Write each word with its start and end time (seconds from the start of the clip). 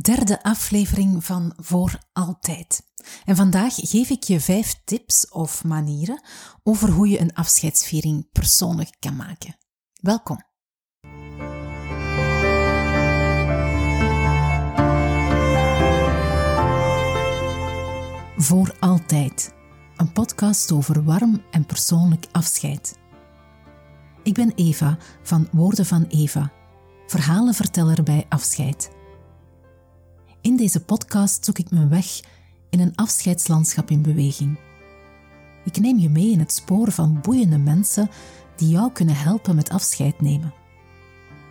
derde 0.00 0.42
aflevering 0.42 1.24
van 1.24 1.52
Voor 1.56 1.98
Altijd. 2.12 2.82
En 3.24 3.36
vandaag 3.36 3.74
geef 3.74 4.10
ik 4.10 4.22
je 4.22 4.40
vijf 4.40 4.74
tips 4.84 5.28
of 5.28 5.64
manieren 5.64 6.22
over 6.62 6.90
hoe 6.90 7.08
je 7.08 7.20
een 7.20 7.34
afscheidsviering 7.34 8.28
persoonlijk 8.32 8.96
kan 8.98 9.16
maken. 9.16 9.56
Welkom. 9.92 10.38
Voor 18.36 18.76
Altijd. 18.80 19.54
Een 19.96 20.12
podcast 20.12 20.72
over 20.72 21.04
warm 21.04 21.42
en 21.50 21.66
persoonlijk 21.66 22.26
afscheid. 22.32 22.98
Ik 24.22 24.34
ben 24.34 24.52
Eva 24.54 24.98
van 25.22 25.48
Woorden 25.52 25.86
van 25.86 26.04
Eva, 26.04 26.52
verhalenverteller 27.06 28.02
bij 28.02 28.26
afscheid. 28.28 28.98
In 30.42 30.56
deze 30.56 30.84
podcast 30.84 31.44
zoek 31.44 31.58
ik 31.58 31.70
mijn 31.70 31.88
weg 31.88 32.20
in 32.70 32.80
een 32.80 32.96
afscheidslandschap 32.96 33.90
in 33.90 34.02
beweging. 34.02 34.58
Ik 35.64 35.80
neem 35.80 35.98
je 35.98 36.08
mee 36.08 36.30
in 36.30 36.38
het 36.38 36.52
spoor 36.52 36.92
van 36.92 37.20
boeiende 37.20 37.58
mensen 37.58 38.10
die 38.56 38.68
jou 38.68 38.92
kunnen 38.92 39.16
helpen 39.16 39.54
met 39.54 39.70
afscheid 39.70 40.20
nemen. 40.20 40.54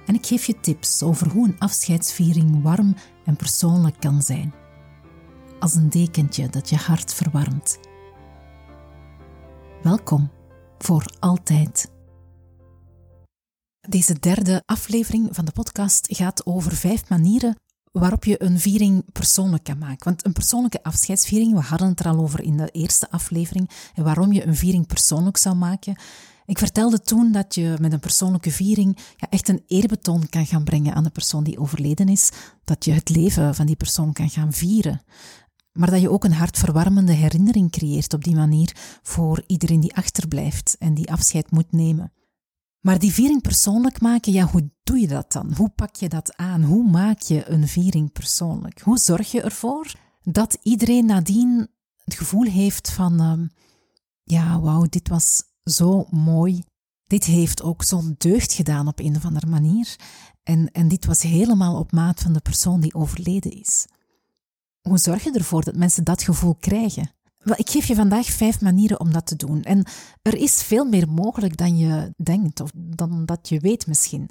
En 0.06 0.16
ik 0.16 0.26
geef 0.26 0.46
je 0.46 0.60
tips 0.60 1.04
over 1.04 1.30
hoe 1.30 1.48
een 1.48 1.60
afscheidsviering 1.60 2.64
warm 2.64 2.96
en 3.26 3.36
persoonlijk 3.36 4.00
kan 4.00 4.22
zijn. 4.22 4.54
Als 5.60 5.76
een 5.76 5.90
dekentje 5.90 6.50
dat 6.50 6.70
je 6.70 6.76
hart 6.76 7.14
verwarmt. 7.14 7.80
Welkom 9.84 10.30
voor 10.78 11.06
altijd. 11.20 11.92
Deze 13.80 14.20
derde 14.20 14.62
aflevering 14.66 15.28
van 15.32 15.46
de 15.46 15.52
podcast 15.52 16.08
gaat 16.16 16.46
over 16.46 16.76
vijf 16.76 17.10
manieren 17.10 17.56
waarop 17.92 18.24
je 18.24 18.44
een 18.44 18.60
viering 18.60 19.12
persoonlijk 19.12 19.64
kan 19.64 19.78
maken. 19.78 20.04
Want 20.04 20.26
een 20.26 20.34
persoonlijke 20.34 20.84
afscheidsviering, 20.84 21.54
we 21.54 21.60
hadden 21.60 21.88
het 21.88 22.00
er 22.00 22.08
al 22.08 22.20
over 22.20 22.42
in 22.42 22.58
de 22.58 22.70
eerste 22.72 23.12
aflevering, 23.12 23.70
en 23.94 24.04
waarom 24.04 24.32
je 24.32 24.46
een 24.46 24.56
viering 24.56 24.88
persoonlijk 24.88 25.38
zou 25.38 25.56
maken. 25.56 25.96
Ik 26.46 26.58
vertelde 26.58 27.02
toen 27.02 27.32
dat 27.32 27.56
je 27.56 27.76
met 27.80 27.94
een 27.94 28.00
persoonlijke 28.00 28.52
viering 28.52 28.98
ja, 29.18 29.28
echt 29.30 29.50
een 29.50 29.64
eerbetoon 29.68 30.30
kan 30.30 30.46
gaan 30.46 30.64
brengen 30.64 30.94
aan 30.94 31.04
de 31.04 31.10
persoon 31.10 31.44
die 31.44 31.60
overleden 31.60 32.08
is, 32.08 32.30
dat 32.64 32.86
je 32.86 32.92
het 32.92 33.10
leven 33.10 33.56
van 33.56 33.66
die 33.66 33.76
persoon 33.76 34.14
kan 34.14 34.30
gaan 34.30 34.54
vieren. 34.54 35.02
Maar 35.74 35.92
dat 35.92 36.02
je 36.02 36.12
ook 36.12 36.24
een 36.24 36.34
hartverwarmende 36.34 37.14
herinnering 37.14 37.72
creëert 37.72 38.14
op 38.14 38.24
die 38.24 38.36
manier 38.36 38.76
voor 39.04 39.44
iedereen 39.48 39.80
die 39.80 39.96
achterblijft 39.96 40.76
en 40.80 40.94
die 40.94 41.12
afscheid 41.12 41.52
moet 41.52 41.72
nemen. 41.72 42.12
Maar 42.80 43.00
die 43.00 43.14
viering 43.14 43.42
persoonlijk 43.42 44.02
maken, 44.02 44.32
ja, 44.32 44.46
hoe 44.46 44.70
doe 44.84 45.00
je 45.00 45.08
dat 45.08 45.32
dan? 45.32 45.54
Hoe 45.56 45.70
pak 45.70 45.96
je 45.96 46.10
dat 46.10 46.36
aan? 46.38 46.64
Hoe 46.64 46.90
maak 46.90 47.20
je 47.20 47.50
een 47.50 47.68
viering 47.68 48.12
persoonlijk? 48.12 48.82
Hoe 48.82 48.98
zorg 48.98 49.32
je 49.32 49.42
ervoor 49.42 49.94
dat 50.22 50.58
iedereen 50.64 51.06
nadien 51.06 51.68
het 52.04 52.14
gevoel 52.16 52.44
heeft 52.44 52.92
van, 52.92 53.22
uh, 53.22 53.48
ja, 54.24 54.60
wauw, 54.60 54.86
dit 54.90 55.08
was 55.08 55.44
zo 55.64 56.08
mooi. 56.10 56.64
Dit 57.08 57.24
heeft 57.24 57.62
ook 57.62 57.84
zo'n 57.84 58.16
deugd 58.18 58.54
gedaan 58.54 58.88
op 58.88 59.00
een 59.00 59.16
of 59.16 59.26
andere 59.26 59.48
manier. 59.48 59.96
En, 60.44 60.72
en 60.72 60.88
dit 60.88 61.06
was 61.06 61.22
helemaal 61.22 61.80
op 61.80 61.92
maat 61.92 62.20
van 62.22 62.34
de 62.34 62.40
persoon 62.40 62.80
die 62.82 62.94
overleden 62.94 63.52
is. 63.52 63.88
Hoe 64.82 64.98
zorg 64.98 65.24
je 65.24 65.32
ervoor 65.32 65.64
dat 65.64 65.76
mensen 65.76 66.04
dat 66.04 66.24
gevoel 66.24 66.56
krijgen? 66.56 67.12
Ik 67.44 67.70
geef 67.70 67.86
je 67.86 67.96
vandaag 67.96 68.26
vijf 68.26 68.62
manieren 68.62 69.00
om 69.00 69.12
dat 69.12 69.26
te 69.26 69.36
doen. 69.36 69.64
En 69.64 69.86
er 70.22 70.36
is 70.36 70.62
veel 70.62 70.86
meer 70.86 71.10
mogelijk 71.10 71.58
dan 71.58 71.78
je 71.78 72.14
denkt, 72.18 72.60
of 72.60 72.72
dan 72.74 73.26
dat 73.26 73.50
je 73.50 73.60
weet 73.60 73.88
misschien. 73.88 74.30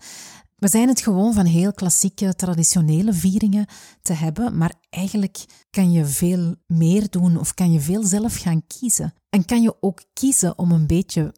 We 0.57 0.69
zijn 0.69 0.89
het 0.89 1.01
gewoon 1.01 1.35
van 1.35 1.47
heel 1.47 1.73
klassieke, 1.73 2.35
traditionele 2.35 3.13
vieringen 3.13 3.67
te 4.03 4.13
hebben, 4.13 4.57
maar 4.57 4.75
eigenlijk 4.91 5.45
kan 5.71 5.93
je 5.93 6.05
veel 6.05 6.55
meer 6.67 7.11
doen 7.11 7.39
of 7.39 7.55
kan 7.55 7.73
je 7.73 7.81
veel 7.81 8.05
zelf 8.05 8.37
gaan 8.37 8.63
kiezen. 8.67 9.15
En 9.29 9.45
kan 9.45 9.63
je 9.63 9.77
ook 9.81 10.03
kiezen 10.13 10.59
om 10.59 10.73
een 10.73 10.87
beetje 10.87 11.35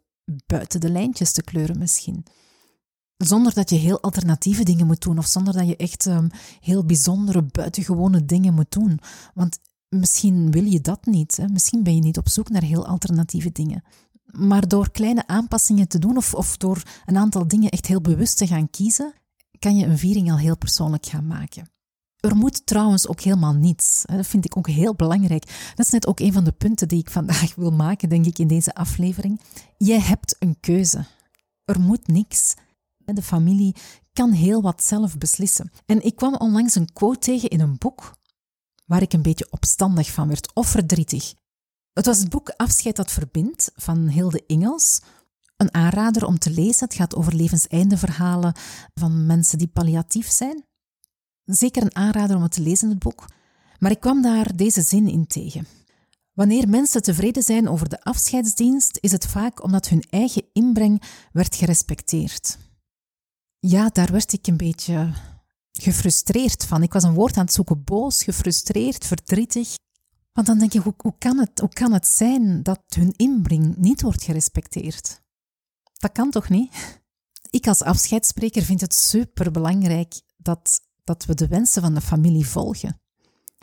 buiten 0.46 0.80
de 0.80 0.90
lijntjes 0.90 1.32
te 1.32 1.42
kleuren 1.42 1.78
misschien. 1.78 2.24
Zonder 3.16 3.54
dat 3.54 3.70
je 3.70 3.76
heel 3.76 4.00
alternatieve 4.00 4.62
dingen 4.62 4.86
moet 4.86 5.02
doen 5.02 5.18
of 5.18 5.26
zonder 5.26 5.54
dat 5.54 5.66
je 5.66 5.76
echt 5.76 6.06
um, 6.06 6.30
heel 6.60 6.84
bijzondere, 6.84 7.42
buitengewone 7.42 8.24
dingen 8.24 8.54
moet 8.54 8.72
doen. 8.72 9.00
Want 9.34 9.58
Misschien 9.90 10.50
wil 10.50 10.64
je 10.64 10.80
dat 10.80 11.06
niet. 11.06 11.36
Hè? 11.36 11.48
Misschien 11.48 11.82
ben 11.82 11.94
je 11.94 12.00
niet 12.00 12.18
op 12.18 12.28
zoek 12.28 12.48
naar 12.48 12.62
heel 12.62 12.86
alternatieve 12.86 13.52
dingen. 13.52 13.84
Maar 14.24 14.68
door 14.68 14.90
kleine 14.90 15.26
aanpassingen 15.26 15.88
te 15.88 15.98
doen 15.98 16.16
of, 16.16 16.34
of 16.34 16.56
door 16.56 16.82
een 17.04 17.16
aantal 17.16 17.48
dingen 17.48 17.70
echt 17.70 17.86
heel 17.86 18.00
bewust 18.00 18.36
te 18.36 18.46
gaan 18.46 18.70
kiezen, 18.70 19.14
kan 19.58 19.76
je 19.76 19.86
een 19.86 19.98
viering 19.98 20.30
al 20.30 20.38
heel 20.38 20.56
persoonlijk 20.56 21.06
gaan 21.06 21.26
maken. 21.26 21.70
Er 22.20 22.36
moet 22.36 22.66
trouwens 22.66 23.08
ook 23.08 23.20
helemaal 23.20 23.52
niets. 23.52 24.02
Dat 24.06 24.26
vind 24.26 24.44
ik 24.44 24.56
ook 24.56 24.68
heel 24.68 24.94
belangrijk. 24.94 25.72
Dat 25.74 25.86
is 25.86 25.92
net 25.92 26.06
ook 26.06 26.20
een 26.20 26.32
van 26.32 26.44
de 26.44 26.52
punten 26.52 26.88
die 26.88 26.98
ik 26.98 27.10
vandaag 27.10 27.54
wil 27.64 27.70
maken, 27.70 28.08
denk 28.08 28.26
ik, 28.26 28.38
in 28.38 28.48
deze 28.48 28.74
aflevering. 28.74 29.40
Jij 29.76 30.00
hebt 30.00 30.36
een 30.38 30.56
keuze. 30.60 31.04
Er 31.64 31.80
moet 31.80 32.06
niks. 32.06 32.54
De 33.04 33.22
familie 33.22 33.74
kan 34.12 34.32
heel 34.32 34.62
wat 34.62 34.84
zelf 34.84 35.18
beslissen. 35.18 35.70
En 35.86 36.04
ik 36.04 36.16
kwam 36.16 36.34
onlangs 36.34 36.74
een 36.74 36.92
quote 36.92 37.18
tegen 37.18 37.48
in 37.48 37.60
een 37.60 37.78
boek 37.78 38.12
waar 38.90 39.02
ik 39.02 39.12
een 39.12 39.22
beetje 39.22 39.50
opstandig 39.50 40.10
van 40.10 40.28
werd 40.28 40.54
of 40.54 40.68
verdrietig. 40.68 41.34
Het 41.92 42.06
was 42.06 42.18
het 42.18 42.28
boek 42.28 42.48
Afscheid 42.48 42.96
dat 42.96 43.10
verbindt 43.10 43.72
van 43.76 44.08
Hilde 44.08 44.42
Ingels. 44.46 45.00
Een 45.56 45.74
aanrader 45.74 46.26
om 46.26 46.38
te 46.38 46.50
lezen. 46.50 46.84
Het 46.84 46.94
gaat 46.94 47.14
over 47.14 47.34
levenseindeverhalen 47.34 48.54
van 48.94 49.26
mensen 49.26 49.58
die 49.58 49.68
palliatief 49.68 50.30
zijn. 50.30 50.64
Zeker 51.44 51.82
een 51.82 51.94
aanrader 51.94 52.36
om 52.36 52.42
het 52.42 52.52
te 52.52 52.60
lezen, 52.60 52.88
het 52.88 52.98
boek. 52.98 53.24
Maar 53.78 53.90
ik 53.90 54.00
kwam 54.00 54.22
daar 54.22 54.56
deze 54.56 54.82
zin 54.82 55.08
in 55.08 55.26
tegen. 55.26 55.66
Wanneer 56.32 56.68
mensen 56.68 57.02
tevreden 57.02 57.42
zijn 57.42 57.68
over 57.68 57.88
de 57.88 58.02
afscheidsdienst, 58.02 58.98
is 59.00 59.12
het 59.12 59.26
vaak 59.26 59.62
omdat 59.62 59.88
hun 59.88 60.04
eigen 60.08 60.44
inbreng 60.52 61.02
werd 61.32 61.56
gerespecteerd. 61.56 62.58
Ja, 63.58 63.88
daar 63.88 64.12
werd 64.12 64.32
ik 64.32 64.46
een 64.46 64.56
beetje 64.56 65.12
gefrustreerd 65.72 66.64
van. 66.64 66.82
Ik 66.82 66.92
was 66.92 67.02
een 67.02 67.14
woord 67.14 67.36
aan 67.36 67.44
het 67.44 67.54
zoeken, 67.54 67.84
boos, 67.84 68.22
gefrustreerd, 68.22 69.06
verdrietig. 69.06 69.74
Want 70.32 70.46
dan 70.46 70.58
denk 70.58 70.72
je, 70.72 70.80
hoe, 70.80 70.94
hoe, 70.96 71.14
kan 71.18 71.38
het, 71.38 71.58
hoe 71.58 71.68
kan 71.68 71.92
het 71.92 72.06
zijn 72.06 72.62
dat 72.62 72.82
hun 72.88 73.12
inbreng 73.16 73.76
niet 73.76 74.02
wordt 74.02 74.22
gerespecteerd? 74.22 75.22
Dat 75.98 76.12
kan 76.12 76.30
toch 76.30 76.48
niet? 76.48 77.00
Ik 77.50 77.66
als 77.66 77.82
afscheidsspreker 77.82 78.62
vind 78.62 78.80
het 78.80 78.94
superbelangrijk 78.94 80.20
dat, 80.36 80.80
dat 81.04 81.24
we 81.24 81.34
de 81.34 81.48
wensen 81.48 81.82
van 81.82 81.94
de 81.94 82.00
familie 82.00 82.46
volgen. 82.46 83.00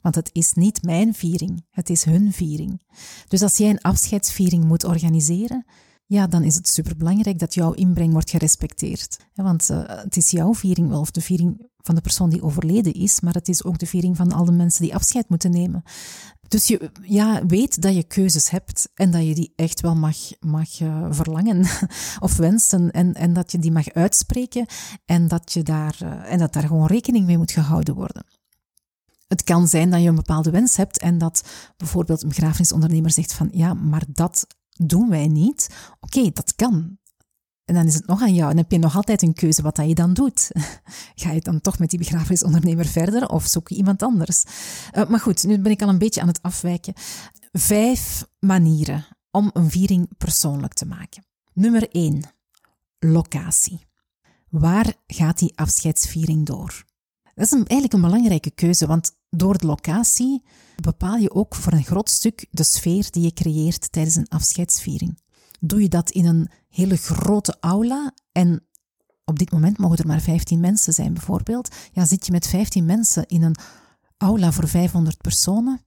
Want 0.02 0.16
het 0.16 0.30
is 0.34 0.54
niet 0.54 0.84
mijn 0.84 1.14
viering, 1.14 1.66
het 1.70 1.90
is 1.90 2.04
hun 2.04 2.34
viering. 2.34 2.82
Dus 3.28 3.42
als 3.42 3.58
jij 3.58 3.70
een 3.70 3.82
afscheidsviering 3.82 4.64
moet 4.64 4.84
organiseren, 4.84 5.66
ja, 6.08 6.28
dan 6.28 6.44
is 6.44 6.56
het 6.56 6.68
superbelangrijk 6.68 7.40
dat 7.40 7.54
jouw 7.54 7.72
inbreng 7.72 8.12
wordt 8.12 8.30
gerespecteerd. 8.30 9.18
Want 9.36 9.70
uh, 9.72 9.82
het 9.86 10.18
is 10.18 10.32
jouw 10.32 10.54
viering 10.54 10.90
wel, 10.90 11.00
of 11.00 11.12
de 11.12 11.22
viering 11.22 11.70
van 11.78 11.96
de 11.96 12.02
persoon 12.02 12.30
die 12.30 12.42
overleden 12.42 12.94
is, 12.94 13.20
maar 13.20 13.34
het 13.34 13.48
is 13.48 13.64
ook 13.64 13.78
de 13.78 13.86
viering 13.86 14.18
van 14.18 14.32
al 14.32 14.46
de 14.46 14.52
mensen 14.52 14.82
die 14.82 14.96
afscheid 14.96 15.30
moeten 15.30 15.52
nemen. 15.52 15.84
Dus 16.48 16.68
je 16.68 16.92
ja, 17.02 17.46
weet 17.46 17.82
dat 17.82 17.96
je 17.96 18.04
keuzes 18.04 18.50
hebt 18.50 18.90
en 18.94 19.12
dat 19.12 19.26
je 19.26 19.36
die 19.36 19.54
echt 19.56 19.82
wel 19.82 19.96
mag, 19.96 20.18
mag 20.40 20.80
uh, 20.80 21.08
verlangen 21.10 21.66
of 22.20 22.38
wensen 22.38 22.92
en, 22.92 23.14
en 23.14 23.34
dat 23.34 23.52
je 23.52 23.60
die 23.60 23.72
mag 23.72 23.90
uitspreken 23.90 24.66
en 25.06 25.28
dat, 25.28 25.54
je 25.54 25.64
daar, 25.64 25.98
uh, 26.04 26.32
en 26.32 26.40
dat 26.40 26.54
daar 26.54 26.68
gewoon 26.68 26.88
rekening 26.88 27.26
mee 27.26 27.38
moet 27.38 27.52
gehouden 27.52 27.96
worden. 27.96 28.26
Het 29.28 29.44
kan 29.44 29.68
zijn 29.68 29.90
dat 29.90 30.02
je 30.02 30.08
een 30.08 30.16
bepaalde 30.16 30.52
wens 30.52 30.76
hebt 30.76 31.00
en 31.00 31.18
dat 31.18 31.44
bijvoorbeeld 31.78 32.22
een 32.22 32.30
begrafenisondernemer 32.30 33.12
zegt 33.12 33.34
van 33.34 33.50
ja, 33.52 33.74
maar 33.74 34.04
dat 34.08 34.48
doen 34.78 35.10
wij 35.10 35.28
niet. 35.28 35.70
Oké, 36.00 36.30
dat 36.34 36.56
kan. 36.56 36.98
En 37.66 37.76
dan 37.76 37.86
is 37.86 37.94
het 37.94 38.08
nog 38.08 38.22
aan 38.22 38.34
jou. 38.34 38.52
En 38.52 38.58
heb 38.58 38.72
je 38.72 38.78
nog 38.78 38.96
altijd 38.96 39.22
een 39.22 39.34
keuze 39.34 39.62
wat 39.62 39.76
dat 39.76 39.88
je 39.88 39.96
dan 39.96 40.14
doet. 40.14 40.52
Ga 41.16 41.32
je 41.32 41.42
dan 41.42 41.62
toch 41.62 41.80
met 41.80 41.90
die 41.90 42.00
begrafenisondernemer 42.00 42.86
verder 42.86 43.30
of 43.30 43.46
zoek 43.46 43.70
je 43.70 43.76
iemand 43.76 44.04
anders? 44.04 44.44
Uh, 44.94 45.10
maar 45.10 45.20
goed, 45.20 45.44
nu 45.44 45.60
ben 45.60 45.72
ik 45.72 45.82
al 45.82 45.90
een 45.90 45.98
beetje 45.98 46.22
aan 46.22 46.28
het 46.28 46.42
afwijken. 46.42 46.94
Vijf 47.52 48.28
manieren 48.40 49.06
om 49.32 49.50
een 49.54 49.70
viering 49.70 50.18
persoonlijk 50.18 50.74
te 50.74 50.86
maken. 50.86 51.26
Nummer 51.54 51.90
1. 51.92 52.22
Locatie. 53.00 53.86
Waar 54.50 54.94
gaat 55.08 55.40
die 55.40 55.58
afscheidsviering 55.58 56.46
door? 56.46 56.86
Dat 57.38 57.46
is 57.46 57.52
een, 57.52 57.66
eigenlijk 57.68 57.94
een 57.94 58.10
belangrijke 58.10 58.52
keuze, 58.52 58.88
want 58.88 59.12
door 59.30 59.58
de 59.58 59.66
locatie 59.66 60.44
bepaal 60.82 61.16
je 61.16 61.32
ook 61.32 61.56
voor 61.56 61.74
een 61.74 61.84
groot 61.84 62.10
stuk 62.10 62.48
de 62.52 62.64
sfeer 62.64 63.08
die 63.12 63.24
je 63.24 63.34
creëert 63.34 63.92
tijdens 63.92 64.16
een 64.16 64.28
afscheidsviering. 64.28 65.20
Doe 65.60 65.82
je 65.82 65.90
dat 65.90 66.10
in 66.10 66.26
een 66.26 66.50
hele 66.70 66.96
grote 66.96 67.58
aula 67.60 68.14
en 68.32 68.66
op 69.26 69.40
dit 69.40 69.52
moment 69.52 69.78
mogen 69.78 69.98
er 69.98 70.08
maar 70.08 70.22
15 70.22 70.60
mensen 70.60 70.94
zijn 70.94 71.14
bijvoorbeeld, 71.14 71.76
ja, 71.92 72.06
zit 72.06 72.26
je 72.26 72.32
met 72.32 72.48
15 72.48 72.86
mensen 72.86 73.26
in 73.28 73.44
een 73.44 73.56
aula 74.18 74.52
voor 74.52 74.68
500 74.68 75.18
personen, 75.18 75.82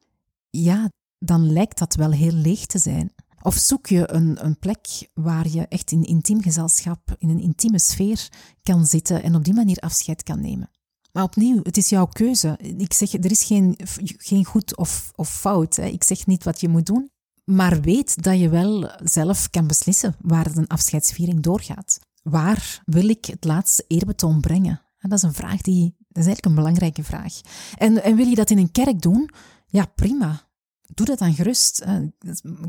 ja, 0.50 0.90
dan 1.18 1.52
lijkt 1.52 1.78
dat 1.78 1.94
wel 1.94 2.10
heel 2.10 2.32
leeg 2.32 2.66
te 2.66 2.78
zijn. 2.78 3.12
Of 3.42 3.54
zoek 3.54 3.86
je 3.86 4.10
een, 4.12 4.44
een 4.44 4.58
plek 4.58 5.10
waar 5.14 5.48
je 5.48 5.66
echt 5.66 5.90
in 5.90 6.02
intiem 6.02 6.42
gezelschap, 6.42 7.14
in 7.18 7.28
een 7.28 7.40
intieme 7.40 7.78
sfeer 7.78 8.28
kan 8.62 8.86
zitten 8.86 9.22
en 9.22 9.34
op 9.34 9.44
die 9.44 9.54
manier 9.54 9.78
afscheid 9.78 10.22
kan 10.22 10.40
nemen. 10.40 10.70
Maar 11.12 11.22
opnieuw, 11.22 11.60
het 11.62 11.76
is 11.76 11.88
jouw 11.88 12.06
keuze. 12.06 12.58
Ik 12.76 12.92
zeg, 12.92 13.12
er 13.12 13.30
is 13.30 13.44
geen, 13.44 13.78
geen 14.16 14.44
goed 14.44 14.76
of, 14.76 15.10
of 15.14 15.30
fout. 15.30 15.76
Ik 15.76 16.04
zeg 16.04 16.26
niet 16.26 16.44
wat 16.44 16.60
je 16.60 16.68
moet 16.68 16.86
doen. 16.86 17.10
Maar 17.44 17.80
weet 17.80 18.22
dat 18.22 18.38
je 18.38 18.48
wel 18.48 18.90
zelf 19.02 19.50
kan 19.50 19.66
beslissen 19.66 20.16
waar 20.20 20.56
een 20.56 20.66
afscheidsviering 20.66 21.42
doorgaat. 21.42 21.98
Waar 22.22 22.82
wil 22.84 23.08
ik 23.08 23.24
het 23.24 23.44
laatste 23.44 23.84
eerbetoon 23.86 24.40
brengen? 24.40 24.82
dat 24.98 25.12
is 25.12 25.22
een 25.22 25.34
vraag 25.34 25.60
die, 25.60 25.94
dat 25.98 26.22
is 26.22 26.26
eigenlijk 26.26 26.46
een 26.46 26.54
belangrijke 26.54 27.02
vraag. 27.02 27.40
En, 27.76 28.02
en 28.02 28.16
wil 28.16 28.26
je 28.26 28.34
dat 28.34 28.50
in 28.50 28.58
een 28.58 28.70
kerk 28.70 29.00
doen? 29.00 29.30
Ja, 29.66 29.84
prima. 29.94 30.48
Doe 30.94 31.06
dat 31.06 31.18
dan 31.18 31.34
gerust. 31.34 31.82
Een 31.84 32.14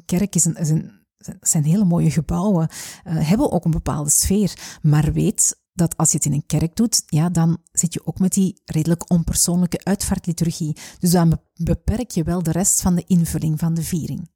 kerk 0.06 0.36
is 0.36 0.46
een, 0.46 0.56
is 0.56 0.70
een 0.70 1.02
zijn 1.40 1.64
hele 1.64 1.86
mooie 1.86 2.12
gebouwen, 2.12 2.68
uh, 3.08 3.28
hebben 3.28 3.52
ook 3.52 3.66
een 3.66 3.72
bepaalde 3.72 4.10
sfeer. 4.10 4.54
Maar 4.82 5.14
weet 5.14 5.61
dat 5.74 5.98
als 5.98 6.12
je 6.12 6.18
het 6.18 6.26
in 6.26 6.34
een 6.34 6.46
kerk 6.46 6.76
doet, 6.76 7.04
ja, 7.06 7.30
dan 7.30 7.58
zit 7.72 7.94
je 7.94 8.06
ook 8.06 8.20
met 8.20 8.34
die 8.34 8.62
redelijk 8.66 9.10
onpersoonlijke 9.10 9.84
uitvaartliturgie. 9.84 10.78
Dus 11.00 11.12
dan 11.12 11.40
beperk 11.54 12.12
je 12.12 12.24
wel 12.24 12.44
de 12.44 12.52
rest 12.52 12.82
van 12.82 12.96
de 12.96 13.04
invulling 13.08 13.60
van 13.60 13.74
de 13.74 13.84
viering. 13.84 14.30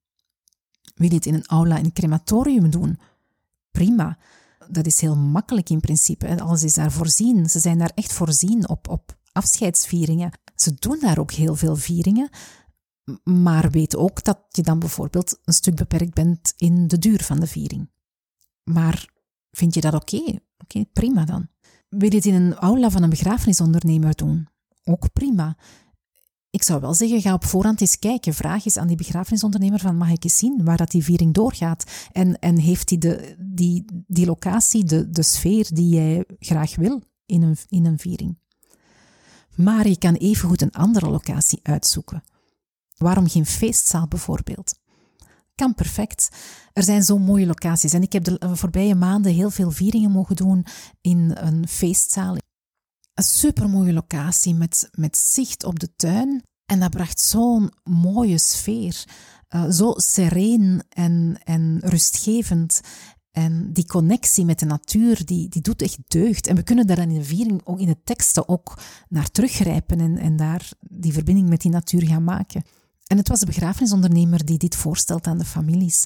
Wil 0.96 1.10
je 1.10 1.16
het 1.16 1.26
in 1.26 1.34
een 1.34 1.48
aula, 1.48 1.78
in 1.78 1.86
een 1.86 1.94
crematorium 1.94 2.70
doen? 2.70 3.00
Prima. 3.72 4.18
Dat 4.70 4.86
is 4.86 5.02
heel 5.02 5.16
makkelijk 5.16 5.70
in 5.70 5.80
principe. 5.80 6.42
Alles 6.42 6.64
is 6.64 6.74
daar 6.74 6.92
voorzien. 6.92 7.50
Ze 7.50 7.60
zijn 7.60 7.78
daar 7.78 7.92
echt 7.96 8.14
voorzien 8.14 8.70
op, 8.70 8.88
op 8.90 9.18
afscheidsvieringen. 9.32 10.32
Ze 10.56 10.74
doen 10.74 11.00
daar 11.00 11.18
ook 11.18 11.32
heel 11.32 11.56
veel 11.56 11.76
vieringen. 11.76 12.30
Maar 13.24 13.70
weet 13.70 13.96
ook 13.96 14.24
dat 14.24 14.40
je 14.50 14.62
dan 14.62 14.80
bijvoorbeeld 14.80 15.40
een 15.44 15.54
stuk 15.54 15.76
beperkt 15.76 16.14
bent 16.14 16.54
in 16.58 16.88
de 16.88 17.00
duur 17.00 17.24
van 17.24 17.40
de 17.40 17.48
viering. 17.48 17.90
Maar 18.64 19.10
vind 19.52 19.74
je 19.74 19.82
dat 19.82 19.94
oké? 19.94 20.40
Oké, 20.65 20.85
prima 20.94 21.25
dan. 21.25 21.47
Wil 21.89 22.09
je 22.09 22.15
het 22.15 22.25
in 22.25 22.33
een 22.33 22.53
aula 22.53 22.89
van 22.89 23.03
een 23.03 23.09
begrafenisondernemer 23.09 24.15
doen? 24.15 24.47
Ook 24.83 25.13
prima. 25.13 25.57
Ik 26.50 26.63
zou 26.63 26.81
wel 26.81 26.94
zeggen, 26.94 27.21
ga 27.21 27.33
op 27.33 27.45
voorhand 27.45 27.81
eens 27.81 28.00
kijken. 28.00 28.33
Vraag 28.33 28.65
eens 28.65 28.77
aan 28.77 28.88
die 28.88 28.97
begrafenisondernemer 28.97 29.79
van, 29.79 29.97
mag 29.97 30.12
ik 30.12 30.23
eens 30.23 30.38
zien 30.38 30.63
waar 30.63 30.77
dat 30.77 30.91
die 30.91 31.03
viering 31.03 31.33
doorgaat? 31.33 32.07
En, 32.12 32.39
en 32.39 32.57
heeft 32.57 32.88
die, 32.88 32.97
de, 32.97 33.35
die, 33.39 33.85
die 34.07 34.25
locatie 34.25 34.83
de, 34.83 35.09
de 35.09 35.23
sfeer 35.23 35.67
die 35.73 35.89
jij 35.89 36.25
graag 36.39 36.75
wil 36.75 37.01
in 37.25 37.41
een, 37.41 37.57
in 37.69 37.85
een 37.85 38.00
viering? 38.00 38.38
Maar 39.56 39.88
je 39.88 39.97
kan 39.97 40.13
evengoed 40.13 40.62
een 40.62 40.71
andere 40.71 41.09
locatie 41.09 41.59
uitzoeken. 41.63 42.23
Waarom 42.97 43.29
geen 43.29 43.45
feestzaal 43.45 44.07
bijvoorbeeld? 44.07 44.79
Kan 45.56 45.75
perfect. 45.75 46.30
Er 46.74 46.84
zijn 46.84 47.04
zo 47.04 47.18
mooie 47.18 47.46
locaties. 47.46 47.94
En 47.94 48.02
ik 48.02 48.13
heb 48.13 48.24
de 48.24 48.50
voorbije 48.54 48.96
maanden 48.96 49.34
heel 49.34 49.50
veel 49.50 49.72
vieringen 49.72 50.12
mogen 50.12 50.36
doen 50.36 50.66
in 51.02 51.31
een 51.36 51.68
feestzaal. 51.68 52.36
Een 53.13 53.24
supermooie 53.24 53.94
locatie 53.94 54.54
met, 54.54 54.90
met 54.92 55.18
zicht 55.18 55.63
op 55.63 55.80
de 55.80 55.96
tuin. 55.96 56.44
En 56.66 56.80
dat 56.80 56.90
bracht 56.90 57.19
zo'n 57.19 57.72
mooie 57.84 58.38
sfeer. 58.38 59.04
Uh, 59.50 59.69
zo 59.69 59.94
sereen 59.96 60.84
en, 60.90 61.40
en 61.44 61.80
rustgevend. 61.84 62.81
En 63.31 63.74
die 63.74 63.86
connectie 63.86 64.46
met 64.46 64.60
de 64.60 64.66
natuur, 64.66 65.25
die, 65.25 65.50
die 65.50 65.62
doet 65.62 65.81
echt 65.81 65.98
deugd. 66.08 66.48
En 66.48 66.56
we 66.56 66.63
kunnen 66.63 66.88
daar 66.88 67.00
in 67.00 67.13
de 67.13 67.24
viering, 67.24 67.62
ook 67.63 67.80
in 67.80 67.88
de 67.88 68.01
teksten, 68.04 68.50
ook 68.50 68.80
naar 69.10 69.31
teruggrijpen 69.31 70.00
en, 70.00 70.18
en 70.18 70.36
daar 70.36 70.72
die 70.80 71.13
verbinding 71.13 71.50
met 71.50 71.62
die 71.62 71.72
natuur 71.72 72.08
gaan 72.08 72.24
maken. 72.24 72.63
En 73.07 73.18
het 73.18 73.28
was 73.28 73.40
de 73.40 73.46
begrafenisondernemer 73.46 74.46
die 74.46 74.57
dit 74.57 74.75
voorstelt 74.75 75.28
aan 75.28 75.38
de 75.38 75.46
families. 75.46 76.06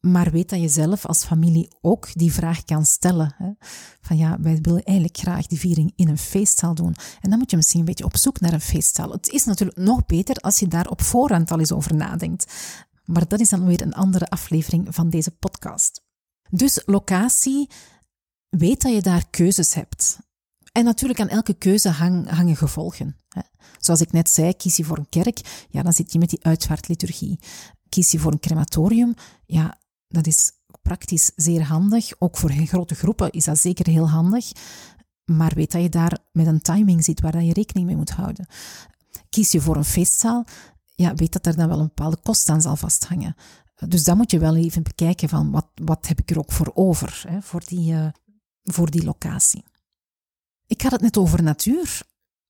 Maar 0.00 0.30
weet 0.30 0.48
dat 0.48 0.60
je 0.60 0.68
zelf 0.68 1.06
als 1.06 1.24
familie 1.24 1.68
ook 1.80 2.08
die 2.12 2.32
vraag 2.32 2.64
kan 2.64 2.86
stellen. 2.86 3.34
Hè? 3.36 3.50
Van 4.00 4.16
ja, 4.16 4.40
wij 4.40 4.58
willen 4.62 4.84
eigenlijk 4.84 5.18
graag 5.18 5.46
die 5.46 5.58
viering 5.58 5.92
in 5.96 6.08
een 6.08 6.18
feestzaal 6.18 6.74
doen. 6.74 6.94
En 7.20 7.30
dan 7.30 7.38
moet 7.38 7.50
je 7.50 7.56
misschien 7.56 7.80
een 7.80 7.86
beetje 7.86 8.04
op 8.04 8.16
zoek 8.16 8.40
naar 8.40 8.52
een 8.52 8.60
feestzaal. 8.60 9.10
Het 9.10 9.28
is 9.28 9.44
natuurlijk 9.44 9.78
nog 9.78 10.06
beter 10.06 10.36
als 10.36 10.58
je 10.58 10.68
daar 10.68 10.88
op 10.88 11.02
voorhand 11.02 11.50
al 11.50 11.58
eens 11.58 11.72
over 11.72 11.94
nadenkt. 11.94 12.52
Maar 13.04 13.28
dat 13.28 13.40
is 13.40 13.48
dan 13.48 13.66
weer 13.66 13.82
een 13.82 13.94
andere 13.94 14.28
aflevering 14.28 14.94
van 14.94 15.10
deze 15.10 15.30
podcast. 15.30 16.02
Dus 16.50 16.82
locatie, 16.86 17.70
weet 18.48 18.82
dat 18.82 18.92
je 18.92 19.02
daar 19.02 19.26
keuzes 19.30 19.74
hebt. 19.74 20.18
En 20.72 20.84
natuurlijk 20.84 21.20
aan 21.20 21.28
elke 21.28 21.54
keuze 21.54 21.90
hangen 21.90 22.56
gevolgen. 22.56 23.16
Zoals 23.78 24.00
ik 24.00 24.12
net 24.12 24.30
zei, 24.30 24.56
kies 24.56 24.76
je 24.76 24.84
voor 24.84 24.98
een 24.98 25.08
kerk, 25.08 25.66
ja, 25.68 25.82
dan 25.82 25.92
zit 25.92 26.12
je 26.12 26.18
met 26.18 26.30
die 26.30 26.44
uitvaartliturgie. 26.44 27.38
Kies 27.88 28.10
je 28.10 28.18
voor 28.18 28.32
een 28.32 28.40
crematorium, 28.40 29.14
ja, 29.46 29.78
dat 30.08 30.26
is 30.26 30.52
praktisch 30.82 31.30
zeer 31.36 31.62
handig. 31.64 32.12
Ook 32.18 32.36
voor 32.36 32.50
grote 32.50 32.94
groepen 32.94 33.30
is 33.30 33.44
dat 33.44 33.58
zeker 33.58 33.86
heel 33.86 34.10
handig. 34.10 34.52
Maar 35.24 35.52
weet 35.54 35.72
dat 35.72 35.82
je 35.82 35.88
daar 35.88 36.18
met 36.32 36.46
een 36.46 36.60
timing 36.60 37.04
zit 37.04 37.20
waar 37.20 37.42
je 37.42 37.52
rekening 37.52 37.86
mee 37.86 37.96
moet 37.96 38.10
houden. 38.10 38.46
Kies 39.28 39.52
je 39.52 39.60
voor 39.60 39.76
een 39.76 39.84
feestzaal, 39.84 40.44
ja, 40.94 41.14
weet 41.14 41.32
dat 41.32 41.46
er 41.46 41.56
dan 41.56 41.68
wel 41.68 41.78
een 41.78 41.86
bepaalde 41.86 42.18
kost 42.22 42.48
aan 42.48 42.60
zal 42.62 42.76
vasthangen. 42.76 43.34
Dus 43.88 44.04
dan 44.04 44.16
moet 44.16 44.30
je 44.30 44.38
wel 44.38 44.56
even 44.56 44.82
bekijken 44.82 45.28
van 45.28 45.50
wat, 45.50 45.66
wat 45.74 46.08
heb 46.08 46.20
ik 46.20 46.30
er 46.30 46.38
ook 46.38 46.52
voor 46.52 46.70
over, 46.74 47.24
hè, 47.28 47.42
voor, 47.42 47.62
die, 47.64 47.92
uh, 47.92 48.08
voor 48.62 48.90
die 48.90 49.04
locatie. 49.04 49.64
Ik 50.72 50.82
had 50.82 50.92
het 50.92 51.00
net 51.00 51.16
over 51.16 51.42
natuur. 51.42 52.02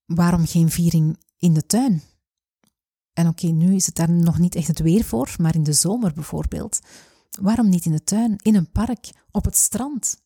Waarom 0.04 0.46
geen 0.46 0.70
viering 0.70 1.18
in 1.38 1.52
de 1.52 1.66
tuin? 1.66 2.02
En 3.12 3.28
oké, 3.28 3.46
nu 3.46 3.74
is 3.74 3.86
het 3.86 3.94
daar 3.94 4.10
nog 4.10 4.38
niet 4.38 4.54
echt 4.54 4.66
het 4.66 4.78
weer 4.78 5.04
voor, 5.04 5.34
maar 5.38 5.54
in 5.54 5.62
de 5.62 5.72
zomer 5.72 6.12
bijvoorbeeld. 6.12 6.80
Waarom 7.40 7.68
niet 7.68 7.84
in 7.84 7.92
de 7.92 8.04
tuin, 8.04 8.36
in 8.42 8.54
een 8.54 8.70
park, 8.70 9.10
op 9.30 9.44
het 9.44 9.56
strand? 9.56 10.21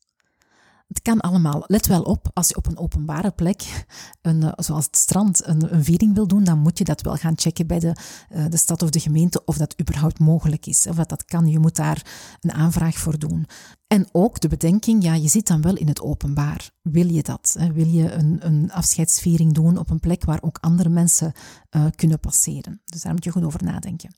Het 0.86 1.02
kan 1.02 1.20
allemaal. 1.20 1.64
Let 1.66 1.86
wel 1.86 2.02
op, 2.02 2.30
als 2.32 2.48
je 2.48 2.56
op 2.56 2.66
een 2.66 2.78
openbare 2.78 3.30
plek, 3.30 3.86
een, 4.22 4.42
eh, 4.42 4.52
zoals 4.56 4.84
het 4.84 4.96
strand, 4.96 5.46
een, 5.46 5.74
een, 5.74 5.84
viering 5.84 6.14
wil 6.14 6.26
doen, 6.26 6.44
dan 6.44 6.58
moet 6.58 6.78
je 6.78 6.84
dat 6.84 7.00
wel 7.00 7.16
gaan 7.16 7.38
checken 7.38 7.66
bij 7.66 7.78
de, 7.78 7.96
uh, 8.34 8.44
de 8.48 8.56
stad 8.56 8.82
of 8.82 8.90
de 8.90 9.00
gemeente 9.00 9.44
of 9.44 9.56
dat 9.56 9.80
überhaupt 9.80 10.18
mogelijk 10.18 10.66
is. 10.66 10.86
Of 10.86 10.96
dat 10.96 11.08
dat 11.08 11.24
kan. 11.24 11.46
Je 11.46 11.58
moet 11.58 11.76
daar 11.76 12.06
een 12.40 12.52
aanvraag 12.52 12.98
voor 12.98 13.18
doen. 13.18 13.46
En 13.86 14.08
ook 14.12 14.40
de 14.40 14.48
bedenking, 14.48 15.02
ja, 15.02 15.14
je 15.14 15.28
zit 15.28 15.46
dan 15.46 15.62
wel 15.62 15.76
in 15.76 15.88
het 15.88 16.00
openbaar. 16.00 16.70
Wil 16.82 17.08
je 17.08 17.22
dat? 17.22 17.56
Wil 17.72 17.86
je 17.86 18.12
een, 18.12 18.46
een 18.46 18.72
afscheidsviering 18.72 19.52
doen 19.52 19.78
op 19.78 19.90
een 19.90 20.00
plek 20.00 20.24
waar 20.24 20.42
ook 20.42 20.58
andere 20.60 20.88
mensen 20.88 21.32
uh, 21.76 21.86
kunnen 21.94 22.20
passeren? 22.20 22.80
Dus 22.84 23.02
daar 23.02 23.12
moet 23.12 23.24
je 23.24 23.30
goed 23.30 23.44
over 23.44 23.64
nadenken. 23.64 24.14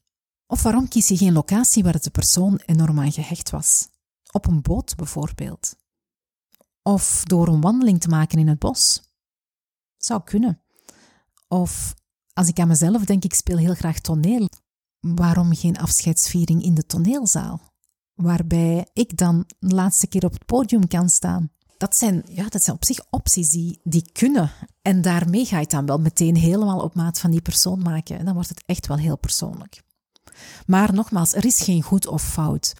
Of 0.47 0.63
waarom 0.63 0.89
kies 0.89 1.09
je 1.09 1.17
geen 1.17 1.33
locatie 1.33 1.83
waar 1.83 2.01
de 2.01 2.11
persoon 2.11 2.61
enorm 2.67 3.01
aan 3.01 3.13
gehecht 3.13 3.51
was? 3.51 3.89
Op 4.33 4.47
een 4.47 4.63
boot 4.63 4.97
bijvoorbeeld. 4.97 5.77
Of 6.89 7.23
door 7.25 7.49
een 7.49 7.61
wandeling 7.61 8.01
te 8.01 8.09
maken 8.09 8.39
in 8.39 8.49
het 8.49 8.59
bos. 8.59 9.03
Zou 9.97 10.23
kunnen. 10.25 10.61
Of 11.49 11.95
als 12.33 12.49
ik 12.49 12.59
aan 12.59 12.69
mezelf 12.69 13.05
denk, 13.05 13.25
ik 13.25 13.35
speel 13.35 13.57
heel 13.57 13.75
graag 13.75 13.99
toneel. 14.01 14.49
Waarom 15.01 15.55
geen 15.55 15.79
afscheidsviering 15.79 16.63
in 16.63 16.75
de 16.75 16.87
toneelzaal? 16.87 17.61
Waarbij 18.15 18.87
ik 18.93 19.17
dan 19.17 19.45
de 19.59 19.75
laatste 19.75 20.07
keer 20.07 20.25
op 20.25 20.33
het 20.33 20.47
podium 20.47 20.87
kan 20.87 21.09
staan. 21.09 21.51
Dat 21.79 21.97
zijn, 21.97 22.23
ja, 22.29 22.49
dat 22.49 22.63
zijn 22.63 22.77
op 22.77 22.85
zich 22.85 23.01
opties 23.11 23.51
die, 23.51 23.81
die 23.85 24.13
kunnen. 24.13 24.51
En 24.83 25.03
daarmee 25.03 25.45
ga 25.45 25.57
je 25.57 25.63
het 25.63 25.71
dan 25.71 25.87
wel 25.87 25.99
meteen 25.99 26.37
helemaal 26.37 26.81
op 26.81 26.95
maat 26.95 27.21
van 27.21 27.31
die 27.31 27.43
persoon 27.43 27.83
maken. 27.83 28.19
En 28.19 28.25
dan 28.25 28.35
wordt 28.35 28.49
het 28.49 28.63
echt 28.67 28.87
wel 28.87 28.97
heel 28.97 29.19
persoonlijk. 29.19 29.83
Maar 30.67 30.95
nogmaals, 30.95 31.35
er 31.35 31.45
is 31.45 31.61
geen 31.61 31.83
goed 31.83 32.07
of 32.07 32.23
fout. 32.23 32.75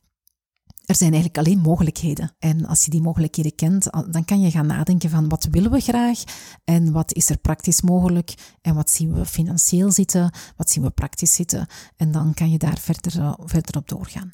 Er 0.89 0.95
zijn 0.95 1.13
eigenlijk 1.13 1.47
alleen 1.47 1.59
mogelijkheden. 1.59 2.35
En 2.39 2.67
als 2.67 2.85
je 2.85 2.91
die 2.91 3.01
mogelijkheden 3.01 3.55
kent, 3.55 3.91
dan 3.91 4.25
kan 4.25 4.41
je 4.41 4.51
gaan 4.51 4.67
nadenken 4.67 5.11
van 5.11 5.29
wat 5.29 5.49
willen 5.51 5.71
we 5.71 5.81
graag 5.81 6.23
en 6.65 6.93
wat 6.93 7.13
is 7.13 7.31
er 7.31 7.39
praktisch 7.39 7.83
mogelijk 7.83 8.35
en 8.61 8.75
wat 8.75 8.91
zien 8.91 9.13
we 9.13 9.27
financieel 9.27 9.91
zitten, 9.91 10.31
wat 10.57 10.71
zien 10.71 10.83
we 10.83 10.91
praktisch 10.91 11.35
zitten. 11.35 11.67
En 11.97 12.13
dan 12.13 12.35
kan 12.35 12.51
je 12.51 12.59
daar 12.59 12.79
verder, 12.79 13.21
eh, 13.21 13.35
verder 13.39 13.77
op 13.77 13.89
doorgaan. 13.89 14.33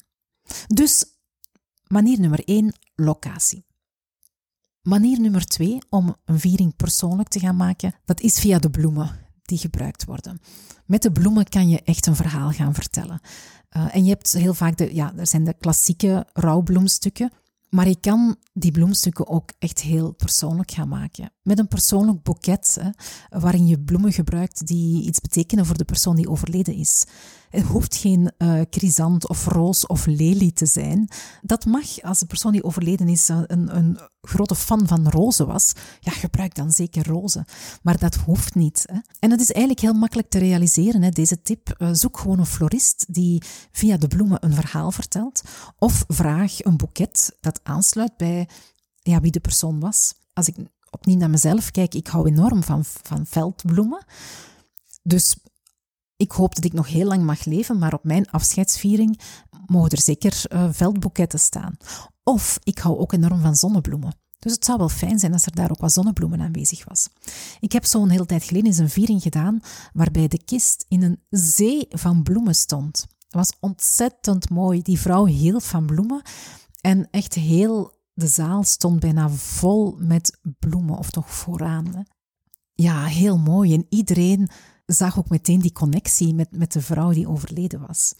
Dus 0.67 1.05
manier 1.87 2.19
nummer 2.19 2.43
één, 2.43 2.73
locatie. 2.95 3.65
Manier 4.81 5.19
nummer 5.19 5.45
twee 5.45 5.77
om 5.89 6.15
een 6.25 6.39
viering 6.39 6.75
persoonlijk 6.75 7.29
te 7.29 7.39
gaan 7.39 7.55
maken, 7.55 7.95
dat 8.05 8.21
is 8.21 8.39
via 8.39 8.59
de 8.59 8.69
bloemen 8.69 9.24
die 9.47 9.57
gebruikt 9.57 10.05
worden. 10.05 10.39
Met 10.85 11.01
de 11.01 11.11
bloemen 11.11 11.49
kan 11.49 11.69
je 11.69 11.81
echt 11.83 12.05
een 12.05 12.15
verhaal 12.15 12.51
gaan 12.51 12.73
vertellen. 12.73 13.19
Uh, 13.77 13.95
en 13.95 14.03
je 14.03 14.09
hebt 14.09 14.33
heel 14.33 14.53
vaak 14.53 14.77
de, 14.77 14.95
ja, 14.95 15.13
er 15.17 15.27
zijn 15.27 15.43
de 15.43 15.55
klassieke 15.59 16.27
rouwbloemstukken. 16.33 17.31
Maar 17.69 17.87
je 17.87 17.99
kan 17.99 18.35
die 18.53 18.71
bloemstukken 18.71 19.27
ook 19.27 19.51
echt 19.59 19.81
heel 19.81 20.11
persoonlijk 20.11 20.71
gaan 20.71 20.87
maken. 20.87 21.31
Met 21.41 21.59
een 21.59 21.67
persoonlijk 21.67 22.23
boeket, 22.23 22.77
waarin 23.29 23.67
je 23.67 23.79
bloemen 23.79 24.13
gebruikt 24.13 24.67
die 24.67 25.03
iets 25.03 25.19
betekenen 25.19 25.65
voor 25.65 25.77
de 25.77 25.85
persoon 25.85 26.15
die 26.15 26.29
overleden 26.29 26.73
is. 26.73 27.05
Het 27.55 27.65
hoeft 27.65 27.95
geen 27.95 28.31
uh, 28.37 28.61
chrysant 28.69 29.29
of 29.29 29.45
roos 29.45 29.87
of 29.87 30.05
lelie 30.05 30.53
te 30.53 30.65
zijn. 30.65 31.07
Dat 31.41 31.65
mag, 31.65 32.01
als 32.01 32.19
de 32.19 32.25
persoon 32.25 32.51
die 32.51 32.63
overleden 32.63 33.07
is 33.07 33.27
een, 33.27 33.75
een 33.75 33.99
grote 34.21 34.55
fan 34.55 34.87
van 34.87 35.09
rozen 35.09 35.47
was, 35.47 35.73
ja, 35.99 36.11
gebruik 36.11 36.55
dan 36.55 36.71
zeker 36.71 37.07
rozen. 37.07 37.45
Maar 37.81 37.97
dat 37.97 38.15
hoeft 38.15 38.55
niet. 38.55 38.83
Hè. 38.91 38.99
En 39.19 39.29
dat 39.29 39.39
is 39.39 39.51
eigenlijk 39.51 39.85
heel 39.85 39.93
makkelijk 39.93 40.29
te 40.29 40.37
realiseren, 40.37 41.01
hè, 41.01 41.09
deze 41.09 41.41
tip. 41.41 41.75
Uh, 41.77 41.89
zoek 41.91 42.17
gewoon 42.17 42.39
een 42.39 42.45
florist 42.45 43.05
die 43.07 43.43
via 43.71 43.97
de 43.97 44.07
bloemen 44.07 44.45
een 44.45 44.53
verhaal 44.53 44.91
vertelt. 44.91 45.41
Of 45.77 46.03
vraag 46.07 46.63
een 46.63 46.77
boeket 46.77 47.37
dat 47.41 47.59
aansluit 47.63 48.17
bij 48.17 48.49
ja, 49.01 49.19
wie 49.19 49.31
de 49.31 49.39
persoon 49.39 49.79
was. 49.79 50.13
Als 50.33 50.47
ik 50.47 50.55
opnieuw 50.89 51.17
naar 51.17 51.29
mezelf 51.29 51.71
kijk, 51.71 51.93
ik 51.93 52.07
hou 52.07 52.27
enorm 52.27 52.63
van, 52.63 52.85
van 52.85 53.25
veldbloemen. 53.25 54.05
Dus 55.03 55.35
ik 56.17 56.31
hoop 56.31 56.55
dat 56.55 56.65
ik 56.65 56.73
nog 56.73 56.87
heel 56.87 57.07
lang 57.07 57.23
mag 57.23 57.45
leven, 57.45 57.77
maar 57.77 57.93
op 57.93 58.03
mijn 58.03 58.29
afscheidsviering 58.29 59.19
mogen 59.65 59.89
er 59.89 60.01
zeker 60.01 60.43
uh, 60.49 60.67
veldboeketten 60.71 61.39
staan. 61.39 61.77
Of 62.23 62.59
ik 62.63 62.77
hou 62.77 62.97
ook 62.97 63.13
enorm 63.13 63.41
van 63.41 63.55
zonnebloemen. 63.55 64.15
Dus 64.39 64.53
het 64.53 64.65
zou 64.65 64.77
wel 64.77 64.89
fijn 64.89 65.19
zijn 65.19 65.33
als 65.33 65.45
er 65.45 65.55
daar 65.55 65.71
ook 65.71 65.79
wat 65.79 65.93
zonnebloemen 65.93 66.41
aanwezig 66.41 66.85
was. 66.85 67.09
Ik 67.59 67.71
heb 67.71 67.85
zo'n 67.85 68.09
hele 68.09 68.25
tijd 68.25 68.43
geleden 68.43 68.67
eens 68.67 68.77
een 68.77 68.89
viering 68.89 69.21
gedaan 69.21 69.59
waarbij 69.93 70.27
de 70.27 70.43
kist 70.43 70.85
in 70.87 71.03
een 71.03 71.19
zee 71.29 71.85
van 71.89 72.23
bloemen 72.23 72.55
stond. 72.55 73.01
Het 73.01 73.33
was 73.33 73.53
ontzettend 73.59 74.49
mooi. 74.49 74.81
Die 74.81 74.99
vrouw 74.99 75.25
hield 75.25 75.63
van 75.63 75.85
bloemen 75.85 76.21
en 76.81 77.07
echt 77.11 77.33
heel 77.33 77.93
de 78.13 78.27
zaal 78.27 78.63
stond 78.63 78.99
bijna 78.99 79.29
vol 79.29 79.95
met 79.99 80.39
bloemen, 80.59 80.97
of 80.97 81.09
toch 81.09 81.31
vooraan. 81.31 82.05
Ja, 82.73 83.05
heel 83.05 83.37
mooi. 83.37 83.73
En 83.73 83.85
iedereen 83.89 84.49
zag 84.85 85.17
ook 85.17 85.29
meteen 85.29 85.59
die 85.59 85.71
connectie 85.71 86.33
met, 86.33 86.47
met 86.51 86.71
de 86.71 86.81
vrouw 86.81 87.11
die 87.11 87.27
overleden 87.27 87.87
was. 87.87 88.13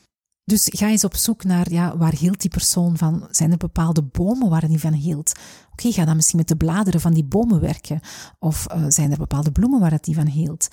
Dus 0.44 0.70
ga 0.72 0.88
eens 0.88 1.04
op 1.04 1.16
zoek 1.16 1.44
naar, 1.44 1.72
ja, 1.72 1.98
waar 1.98 2.16
hield 2.16 2.42
die 2.42 2.50
persoon 2.50 2.98
van? 2.98 3.28
Zijn 3.32 3.52
er 3.52 3.58
bepaalde 3.58 4.04
bomen 4.04 4.50
waar 4.50 4.62
hij 4.62 4.78
van 4.78 4.94
hield? 4.94 5.32
Oké, 5.72 5.92
ga 5.92 6.06
dan 6.06 6.16
misschien 6.16 6.38
met 6.38 6.48
de 6.48 6.56
bladeren 6.56 7.02
van 7.02 7.14
die 7.14 7.24
bomen 7.24 7.60
werken. 7.60 8.00
Of 8.40 8.66
uh, 8.72 8.86
zijn 8.88 9.12
er 9.12 9.18
bepaalde 9.18 9.52
bloemen 9.52 9.80
waar 9.80 10.00
hij 10.02 10.14
van 10.14 10.28
hield? 10.28 10.68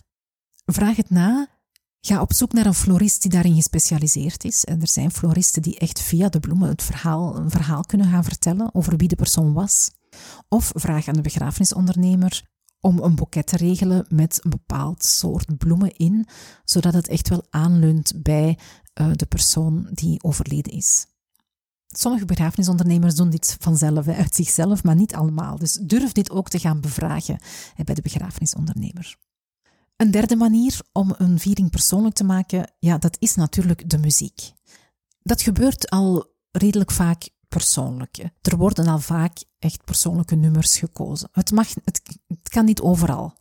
Vraag 0.65 0.97
het 0.97 1.11
na. 1.11 1.49
Ga 2.01 2.21
op 2.21 2.33
zoek 2.33 2.53
naar 2.53 2.67
een 2.67 2.75
florist 2.75 3.23
die 3.23 3.31
daarin 3.31 3.55
gespecialiseerd 3.55 4.45
is. 4.45 4.65
En 4.65 4.81
er 4.81 4.89
zijn 4.89 5.11
floristen 5.11 5.63
die 5.63 5.79
echt 5.79 6.01
via 6.01 6.29
de 6.29 6.41
bloemen 6.41 6.69
het 6.69 6.83
verhaal, 6.83 7.37
een 7.37 7.51
verhaal 7.51 7.83
kunnen 7.83 8.07
gaan 8.07 8.25
vertellen 8.25 8.75
over 8.75 8.97
wie 8.97 9.09
de 9.09 9.17
persoon 9.17 9.53
was. 9.53 9.91
Of 10.49 10.73
vraag 10.75 11.09
aan 11.09 11.15
de 11.15 11.21
begrafenisondernemer 11.21 12.43
om 12.83 12.99
een 12.99 13.15
boeket 13.15 13.47
te 13.47 13.57
regelen 13.57 14.07
met 14.09 14.41
een 14.43 14.51
bepaald 14.51 15.05
soort 15.05 15.59
bloemen 15.59 15.97
in, 15.97 16.27
zodat 16.65 16.95
het 16.95 17.09
echt 17.09 17.29
wel 17.29 17.47
aanleunt 17.51 18.23
bij 18.23 18.59
uh, 19.01 19.11
de 19.13 19.27
persoon 19.27 19.89
die 19.91 20.23
overleden 20.23 20.73
is. 20.73 21.07
Sommige 21.87 22.25
begrafenisondernemers 22.25 23.15
doen 23.15 23.31
dit 23.31 23.57
vanzelf, 23.61 24.09
uit 24.09 24.35
zichzelf, 24.35 24.85
maar 24.85 24.95
niet 24.95 25.15
allemaal. 25.15 25.59
Dus 25.59 25.73
durf 25.73 26.13
dit 26.13 26.31
ook 26.31 26.49
te 26.49 26.59
gaan 26.59 26.81
bevragen 26.81 27.39
bij 27.85 27.95
de 27.95 28.03
begrafenisondernemer. 28.03 29.17
Een 29.97 30.11
derde 30.11 30.37
manier 30.37 30.81
om 30.93 31.15
een 31.17 31.39
viering 31.39 31.71
persoonlijk 31.71 32.15
te 32.15 32.25
maken, 32.25 32.73
ja, 32.79 32.99
dat 32.99 33.17
is 33.19 33.35
natuurlijk 33.35 33.91
de 33.91 33.99
muziek. 33.99 34.53
Dat 35.23 35.43
gebeurt 35.43 35.91
al 35.91 36.35
redelijk 36.51 36.91
vaak 36.91 37.29
persoonlijk. 37.49 38.19
Er 38.43 38.57
worden 38.57 38.87
al 38.87 38.99
vaak 38.99 39.45
echt 39.59 39.85
persoonlijke 39.85 40.35
nummers 40.35 40.79
gekozen. 40.79 41.29
Het, 41.33 41.51
mag, 41.51 41.69
het 41.85 42.03
kan 42.53 42.65
niet 42.65 42.81
overal, 42.81 43.37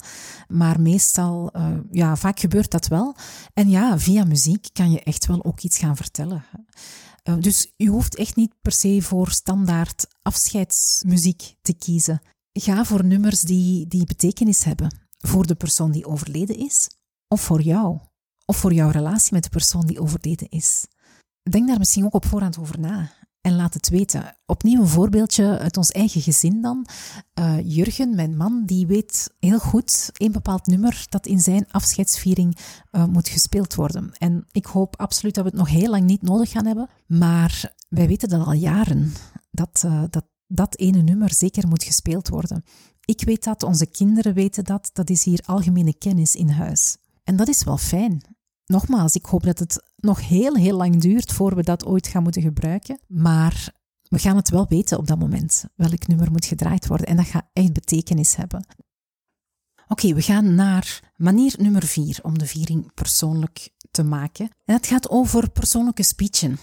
maar 0.48 0.82
meestal, 0.82 1.50
uh, 1.56 1.78
ja, 1.92 2.16
vaak 2.16 2.40
gebeurt 2.40 2.72
dat 2.72 2.88
wel. 2.88 3.16
En 3.54 3.70
ja, 3.70 4.00
via 4.00 4.24
muziek 4.24 4.68
kan 4.74 4.92
je 4.92 5.04
echt 5.04 5.26
wel 5.26 5.44
ook 5.44 5.60
iets 5.60 5.78
gaan 5.78 5.96
vertellen. 5.96 6.46
Uh, 7.24 7.36
dus 7.40 7.74
je 7.76 7.88
hoeft 7.88 8.16
echt 8.16 8.36
niet 8.36 8.54
per 8.62 8.72
se 8.72 9.02
voor 9.02 9.32
standaard 9.32 10.08
afscheidsmuziek 10.22 11.56
te 11.62 11.74
kiezen. 11.74 12.22
Ga 12.54 12.86
voor 12.86 13.06
nummers 13.06 13.42
die, 13.42 13.88
die 13.88 14.06
betekenis 14.06 14.64
hebben 14.64 15.00
voor 15.18 15.48
de 15.48 15.56
persoon 15.56 15.92
die 15.92 16.06
overleden 16.06 16.58
is, 16.58 16.90
of 17.28 17.42
voor 17.42 17.62
jou, 17.62 18.00
of 18.46 18.58
voor 18.58 18.74
jouw 18.74 18.90
relatie 18.90 19.34
met 19.34 19.44
de 19.44 19.50
persoon 19.50 19.86
die 19.86 20.02
overleden 20.02 20.50
is. 20.50 20.86
Denk 21.50 21.68
daar 21.68 21.78
misschien 21.78 22.06
ook 22.06 22.14
op 22.14 22.26
voorhand 22.26 22.58
over 22.58 22.80
na 22.80 23.12
en 23.42 23.56
laat 23.56 23.74
het 23.74 23.90
weten. 23.90 24.38
Opnieuw 24.46 24.82
een 24.82 24.88
voorbeeldje 24.88 25.60
uit 25.60 25.78
ons 25.78 25.92
eigen 25.92 26.22
gezin 26.22 26.62
dan. 26.62 26.88
Uh, 27.40 27.60
Jurgen, 27.64 28.16
mijn 28.16 28.38
man, 28.38 28.66
die 28.66 28.88
weet 28.88 29.34
heel 29.40 29.60
goed 29.60 30.10
een 30.14 30.32
bepaald 30.32 30.66
nummer 30.66 31.06
dat 31.10 31.26
in 31.26 31.40
zijn 31.40 31.66
afscheidsviering 31.72 32.58
uh, 32.92 33.06
moet 33.06 33.30
gespeeld 33.30 33.76
worden. 33.76 34.12
En 34.18 34.48
ik 34.52 34.66
hoop 34.66 35.00
absoluut 35.00 35.36
dat 35.36 35.44
we 35.44 35.50
het 35.50 35.60
nog 35.60 35.70
heel 35.70 35.90
lang 35.90 36.04
niet 36.04 36.22
nodig 36.22 36.50
gaan 36.50 36.66
hebben. 36.66 36.90
Maar 37.08 37.74
wij 37.90 38.08
weten 38.08 38.30
dat 38.30 38.46
al 38.46 38.54
jaren, 38.54 39.14
dat 39.52 39.84
uh, 39.86 40.04
dat, 40.10 40.26
dat 40.48 40.78
ene 40.78 41.02
nummer 41.02 41.34
zeker 41.34 41.68
moet 41.68 41.84
gespeeld 41.84 42.30
worden. 42.30 42.64
Ik 43.06 43.22
weet 43.26 43.44
dat, 43.44 43.64
onze 43.64 43.86
kinderen 43.86 44.34
weten 44.34 44.64
dat, 44.64 44.90
dat 44.94 45.10
is 45.10 45.24
hier 45.24 45.44
algemene 45.46 45.94
kennis 45.98 46.36
in 46.36 46.50
huis. 46.50 46.98
En 47.24 47.36
dat 47.36 47.48
is 47.48 47.64
wel 47.64 47.78
fijn 47.78 48.22
nogmaals, 48.72 49.16
ik 49.16 49.26
hoop 49.26 49.44
dat 49.44 49.60
het 49.60 49.84
nog 50.02 50.28
heel, 50.28 50.56
heel 50.56 50.78
lang 50.78 51.02
duurt 51.02 51.32
voor 51.32 51.56
we 51.56 51.64
dat 51.64 51.86
ooit 51.86 52.08
gaan 52.08 52.24
moeten 52.24 52.42
gebruiken. 52.42 53.00
Maar 53.08 53.74
we 54.04 54.20
gaan 54.20 54.36
het 54.36 54.50
wel 54.50 54.66
weten 54.68 54.98
op 54.98 55.08
dat 55.08 55.20
moment, 55.20 55.66
welk 55.76 56.08
nummer 56.08 56.32
moet 56.32 56.46
gedraaid 56.46 56.88
worden. 56.88 57.08
En 57.08 57.16
dat 57.16 57.26
gaat 57.26 57.50
echt 57.54 57.74
betekenis 57.74 58.36
hebben. 58.36 58.66
Oké, 59.88 60.14
we 60.14 60.22
gaan 60.22 60.56
naar 60.56 61.14
manier 61.16 61.56
nummer 61.58 61.84
vier 61.84 62.20
om 62.22 62.38
de 62.38 62.46
viering 62.46 62.94
persoonlijk 62.94 63.70
te 63.92 64.04
maken. 64.04 64.50
En 64.66 64.76
het 64.76 64.88
gaat 64.88 65.10
over 65.10 65.50
persoonlijke 65.50 66.04
speechen. 66.04 66.58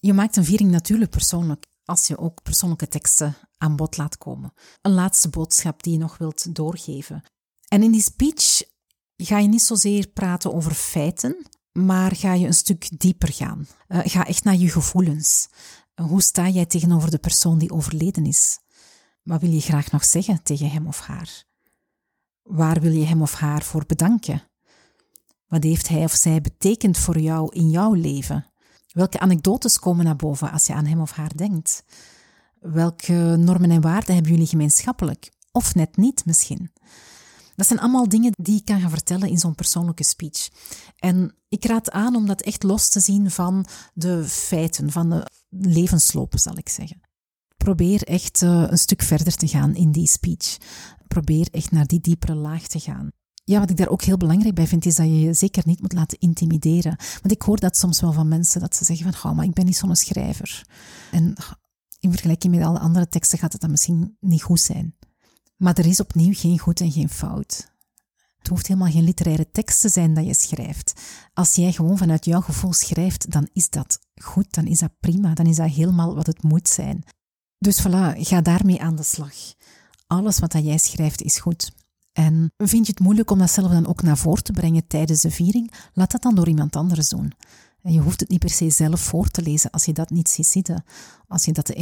Je 0.00 0.12
maakt 0.12 0.36
een 0.36 0.44
viering 0.44 0.70
natuurlijk 0.70 1.10
persoonlijk 1.10 1.66
als 1.84 2.06
je 2.06 2.18
ook 2.18 2.42
persoonlijke 2.42 2.88
teksten 2.88 3.34
aan 3.58 3.76
bod 3.76 3.96
laat 3.96 4.18
komen. 4.18 4.52
Een 4.82 4.92
laatste 4.92 5.28
boodschap 5.28 5.82
die 5.82 5.92
je 5.92 5.98
nog 5.98 6.18
wilt 6.18 6.54
doorgeven. 6.54 7.22
En 7.68 7.82
in 7.82 7.92
die 7.92 8.02
speech 8.02 8.62
ga 9.16 9.38
je 9.38 9.48
niet 9.48 9.62
zozeer 9.62 10.08
praten 10.08 10.54
over 10.54 10.74
feiten, 10.74 11.46
maar 11.74 12.16
ga 12.16 12.34
je 12.34 12.46
een 12.46 12.54
stuk 12.54 13.00
dieper 13.00 13.32
gaan. 13.32 13.66
Uh, 13.88 13.98
ga 14.04 14.26
echt 14.26 14.44
naar 14.44 14.56
je 14.56 14.68
gevoelens. 14.68 15.48
Uh, 15.96 16.06
hoe 16.06 16.22
sta 16.22 16.48
jij 16.48 16.66
tegenover 16.66 17.10
de 17.10 17.18
persoon 17.18 17.58
die 17.58 17.72
overleden 17.72 18.26
is? 18.26 18.58
Wat 19.22 19.40
wil 19.40 19.50
je 19.50 19.60
graag 19.60 19.90
nog 19.90 20.04
zeggen 20.04 20.42
tegen 20.42 20.70
hem 20.70 20.86
of 20.86 21.00
haar? 21.00 21.44
Waar 22.42 22.80
wil 22.80 22.92
je 22.92 23.04
hem 23.04 23.22
of 23.22 23.34
haar 23.34 23.62
voor 23.62 23.84
bedanken? 23.86 24.42
Wat 25.46 25.62
heeft 25.62 25.88
hij 25.88 26.04
of 26.04 26.12
zij 26.12 26.40
betekend 26.40 26.98
voor 26.98 27.18
jou 27.18 27.54
in 27.54 27.70
jouw 27.70 27.92
leven? 27.92 28.46
Welke 28.88 29.18
anekdotes 29.18 29.78
komen 29.78 30.04
naar 30.04 30.16
boven 30.16 30.50
als 30.50 30.66
je 30.66 30.74
aan 30.74 30.86
hem 30.86 31.00
of 31.00 31.10
haar 31.10 31.36
denkt? 31.36 31.84
Welke 32.60 33.36
normen 33.38 33.70
en 33.70 33.80
waarden 33.80 34.14
hebben 34.14 34.32
jullie 34.32 34.46
gemeenschappelijk? 34.46 35.32
Of 35.52 35.74
net 35.74 35.96
niet 35.96 36.24
misschien? 36.24 36.70
Dat 37.54 37.66
zijn 37.66 37.78
allemaal 37.78 38.08
dingen 38.08 38.32
die 38.36 38.56
ik 38.56 38.64
kan 38.64 38.80
gaan 38.80 38.90
vertellen 38.90 39.28
in 39.28 39.38
zo'n 39.38 39.54
persoonlijke 39.54 40.04
speech. 40.04 40.48
En 40.96 41.34
ik 41.48 41.64
raad 41.64 41.90
aan 41.90 42.16
om 42.16 42.26
dat 42.26 42.42
echt 42.42 42.62
los 42.62 42.88
te 42.88 43.00
zien 43.00 43.30
van 43.30 43.66
de 43.94 44.24
feiten, 44.24 44.90
van 44.90 45.10
de 45.10 45.26
levensloop, 45.48 46.32
zal 46.38 46.56
ik 46.56 46.68
zeggen. 46.68 47.00
Probeer 47.56 48.02
echt 48.02 48.42
uh, 48.42 48.66
een 48.68 48.78
stuk 48.78 49.02
verder 49.02 49.36
te 49.36 49.48
gaan 49.48 49.74
in 49.74 49.92
die 49.92 50.08
speech. 50.08 50.56
Probeer 51.08 51.48
echt 51.50 51.70
naar 51.70 51.86
die 51.86 52.00
diepere 52.00 52.34
laag 52.34 52.66
te 52.66 52.80
gaan. 52.80 53.08
Ja, 53.44 53.58
wat 53.58 53.70
ik 53.70 53.76
daar 53.76 53.88
ook 53.88 54.02
heel 54.02 54.16
belangrijk 54.16 54.54
bij 54.54 54.66
vind, 54.66 54.86
is 54.86 54.94
dat 54.94 55.06
je 55.06 55.20
je 55.20 55.34
zeker 55.34 55.62
niet 55.66 55.80
moet 55.80 55.92
laten 55.92 56.18
intimideren. 56.18 56.96
Want 56.96 57.32
ik 57.32 57.42
hoor 57.42 57.58
dat 57.58 57.76
soms 57.76 58.00
wel 58.00 58.12
van 58.12 58.28
mensen, 58.28 58.60
dat 58.60 58.76
ze 58.76 58.84
zeggen 58.84 59.12
van, 59.12 59.30
oh, 59.30 59.36
maar 59.36 59.44
ik 59.44 59.52
ben 59.52 59.64
niet 59.64 59.76
zo'n 59.76 59.96
schrijver. 59.96 60.66
En 61.10 61.34
in 62.00 62.10
vergelijking 62.10 62.54
met 62.54 62.64
alle 62.64 62.78
andere 62.78 63.08
teksten 63.08 63.38
gaat 63.38 63.52
het 63.52 63.60
dan 63.60 63.70
misschien 63.70 64.16
niet 64.20 64.42
goed 64.42 64.60
zijn. 64.60 64.94
Maar 65.56 65.78
er 65.78 65.86
is 65.86 66.00
opnieuw 66.00 66.34
geen 66.34 66.58
goed 66.58 66.80
en 66.80 66.92
geen 66.92 67.08
fout. 67.08 67.72
Het 68.38 68.48
hoeft 68.48 68.66
helemaal 68.66 68.90
geen 68.90 69.04
literaire 69.04 69.50
tekst 69.50 69.80
te 69.80 69.88
zijn 69.88 70.14
dat 70.14 70.26
je 70.26 70.34
schrijft. 70.34 70.92
Als 71.34 71.54
jij 71.54 71.72
gewoon 71.72 71.98
vanuit 71.98 72.24
jouw 72.24 72.40
gevoel 72.40 72.72
schrijft, 72.72 73.30
dan 73.30 73.48
is 73.52 73.70
dat 73.70 73.98
goed, 74.22 74.54
dan 74.54 74.66
is 74.66 74.78
dat 74.78 75.00
prima, 75.00 75.34
dan 75.34 75.46
is 75.46 75.56
dat 75.56 75.70
helemaal 75.70 76.14
wat 76.14 76.26
het 76.26 76.42
moet 76.42 76.68
zijn. 76.68 77.04
Dus 77.58 77.82
voilà, 77.82 78.20
ga 78.20 78.40
daarmee 78.40 78.80
aan 78.80 78.96
de 78.96 79.02
slag. 79.02 79.34
Alles 80.06 80.38
wat 80.38 80.52
jij 80.52 80.78
schrijft 80.78 81.22
is 81.22 81.38
goed. 81.38 81.72
En 82.12 82.52
vind 82.56 82.86
je 82.86 82.92
het 82.92 83.00
moeilijk 83.00 83.30
om 83.30 83.38
dat 83.38 83.50
zelf 83.50 83.70
dan 83.70 83.86
ook 83.86 84.02
naar 84.02 84.18
voren 84.18 84.42
te 84.42 84.52
brengen 84.52 84.86
tijdens 84.86 85.20
de 85.20 85.30
viering? 85.30 85.72
Laat 85.92 86.10
dat 86.10 86.22
dan 86.22 86.34
door 86.34 86.48
iemand 86.48 86.76
anders 86.76 87.08
doen. 87.08 87.32
Je 87.88 88.00
hoeft 88.00 88.20
het 88.20 88.28
niet 88.28 88.38
per 88.38 88.50
se 88.50 88.70
zelf 88.70 89.00
voor 89.00 89.28
te 89.28 89.42
lezen 89.42 89.70
als 89.70 89.84
je 89.84 89.92
dat 89.92 90.10
niet 90.10 90.28
ziet 90.28 90.46
zitten, 90.46 90.84
als 91.28 91.44
je 91.44 91.52
dat 91.52 91.64
te 91.64 91.74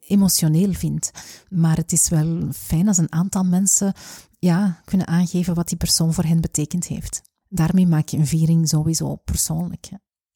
emotioneel, 0.00 0.72
vindt. 0.72 1.10
Maar 1.48 1.76
het 1.76 1.92
is 1.92 2.08
wel 2.08 2.52
fijn 2.52 2.88
als 2.88 2.98
een 2.98 3.12
aantal 3.12 3.44
mensen 3.44 3.92
ja, 4.38 4.80
kunnen 4.84 5.06
aangeven 5.06 5.54
wat 5.54 5.68
die 5.68 5.76
persoon 5.76 6.14
voor 6.14 6.24
hen 6.24 6.40
betekend 6.40 6.86
heeft. 6.86 7.22
Daarmee 7.48 7.86
maak 7.86 8.08
je 8.08 8.16
een 8.16 8.26
viering 8.26 8.68
sowieso 8.68 9.16
persoonlijk. 9.16 9.88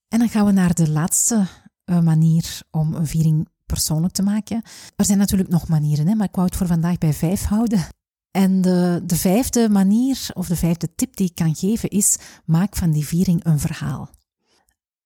En 0.09 0.19
dan 0.19 0.29
gaan 0.29 0.47
we 0.47 0.53
naar 0.53 0.75
de 0.75 0.91
laatste 0.91 1.47
uh, 1.85 2.01
manier 2.01 2.63
om 2.71 2.95
een 2.95 3.07
viering 3.07 3.49
persoonlijk 3.67 4.15
te 4.15 4.23
maken. 4.23 4.63
Er 4.97 5.05
zijn 5.05 5.19
natuurlijk 5.19 5.51
nog 5.51 5.69
manieren, 5.69 6.07
hè, 6.07 6.15
maar 6.15 6.29
ik 6.29 6.35
wou 6.35 6.47
het 6.47 6.57
voor 6.57 6.67
vandaag 6.67 6.99
bij 6.99 7.13
vijf 7.13 7.45
houden. 7.45 7.87
En 8.31 8.61
de, 8.61 9.03
de 9.07 9.17
vijfde 9.17 9.69
manier, 9.69 10.31
of 10.33 10.47
de 10.47 10.57
vijfde 10.57 10.95
tip 10.95 11.17
die 11.17 11.29
ik 11.29 11.35
kan 11.35 11.55
geven, 11.55 11.89
is: 11.89 12.17
maak 12.45 12.77
van 12.77 12.91
die 12.91 13.07
viering 13.07 13.45
een 13.45 13.59
verhaal. 13.59 14.11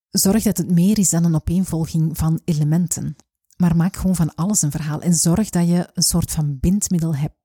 Zorg 0.09 0.43
dat 0.43 0.57
het 0.57 0.71
meer 0.71 0.99
is 0.99 1.09
dan 1.09 1.23
een 1.23 1.35
opeenvolging 1.35 2.17
van 2.17 2.41
elementen. 2.45 3.15
Maar 3.57 3.75
maak 3.75 3.95
gewoon 3.95 4.15
van 4.15 4.35
alles 4.35 4.61
een 4.61 4.71
verhaal 4.71 5.01
en 5.01 5.13
zorg 5.13 5.49
dat 5.49 5.67
je 5.67 5.89
een 5.93 6.03
soort 6.03 6.31
van 6.31 6.59
bindmiddel 6.59 7.15
hebt 7.15 7.37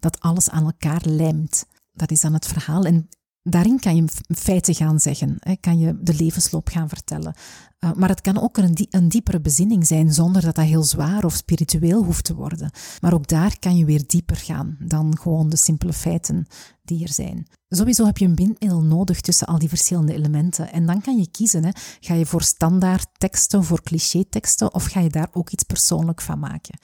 dat 0.00 0.20
alles 0.20 0.50
aan 0.50 0.64
elkaar 0.64 1.02
lijmt. 1.04 1.66
Dat 1.92 2.10
is 2.10 2.20
dan 2.20 2.32
het 2.32 2.46
verhaal. 2.46 2.84
En 2.84 3.08
daarin 3.48 3.80
kan 3.80 3.96
je 3.96 4.04
feiten 4.28 4.74
gaan 4.74 5.00
zeggen, 5.00 5.38
kan 5.60 5.78
je 5.78 5.98
de 6.00 6.14
levensloop 6.14 6.68
gaan 6.68 6.88
vertellen. 6.88 7.34
Uh, 7.80 7.92
maar 7.92 8.08
het 8.08 8.20
kan 8.20 8.40
ook 8.40 8.56
een, 8.56 8.86
een, 8.90 9.08
diepere 9.08 9.40
bezinning 9.40 9.86
zijn, 9.86 10.12
zonder 10.12 10.42
dat 10.42 10.54
dat 10.54 10.64
heel 10.64 10.82
zwaar 10.82 11.24
of 11.24 11.34
spiritueel 11.34 12.04
hoeft 12.04 12.24
te 12.24 12.34
worden. 12.34 12.70
Maar 13.00 13.14
ook 13.14 13.28
daar 13.28 13.58
kan 13.58 13.76
je 13.76 13.84
weer 13.84 14.02
dieper 14.06 14.36
gaan 14.36 14.76
dan 14.78 15.18
gewoon 15.18 15.48
de 15.48 15.56
simpele 15.56 15.92
feiten 15.92 16.46
die 16.84 17.02
er 17.02 17.12
zijn. 17.12 17.46
Sowieso 17.68 18.04
heb 18.04 18.18
je 18.18 18.24
een 18.24 18.34
bindmiddel 18.34 18.82
nodig 18.82 19.20
tussen 19.20 19.46
al 19.46 19.58
die 19.58 19.68
verschillende 19.68 20.14
elementen. 20.14 20.72
En 20.72 20.86
dan 20.86 21.00
kan 21.00 21.18
je 21.18 21.30
kiezen, 21.30 21.64
hè. 21.64 21.70
ga 22.00 22.14
je 22.14 22.26
voor 22.26 22.42
standaard 22.42 23.08
teksten, 23.12 23.64
voor 23.64 23.82
cliché 23.82 24.24
teksten, 24.30 24.74
of 24.74 24.84
ga 24.84 25.00
je 25.00 25.10
daar 25.10 25.28
ook 25.32 25.50
iets 25.50 25.62
persoonlijk 25.62 26.20
van 26.20 26.38
maken. 26.38 26.78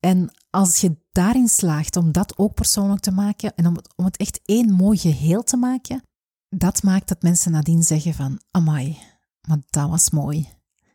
En 0.00 0.30
als 0.50 0.80
je 0.80 0.96
daarin 1.12 1.48
slaagt 1.48 1.96
om 1.96 2.12
dat 2.12 2.38
ook 2.38 2.54
persoonlijk 2.54 3.00
te 3.00 3.10
maken 3.10 3.54
en 3.54 3.66
om 3.66 3.74
het, 3.76 3.96
om 3.96 4.04
het 4.04 4.16
echt 4.16 4.40
één 4.44 4.72
mooi 4.72 4.98
geheel 4.98 5.42
te 5.42 5.56
maken, 5.56 6.02
dat 6.48 6.82
maakt 6.82 7.08
dat 7.08 7.22
mensen 7.22 7.52
nadien 7.52 7.82
zeggen 7.82 8.14
van, 8.14 8.40
amai, 8.50 8.98
maar 9.48 9.58
dat 9.70 9.88
was 9.88 10.10
mooi. 10.10 10.48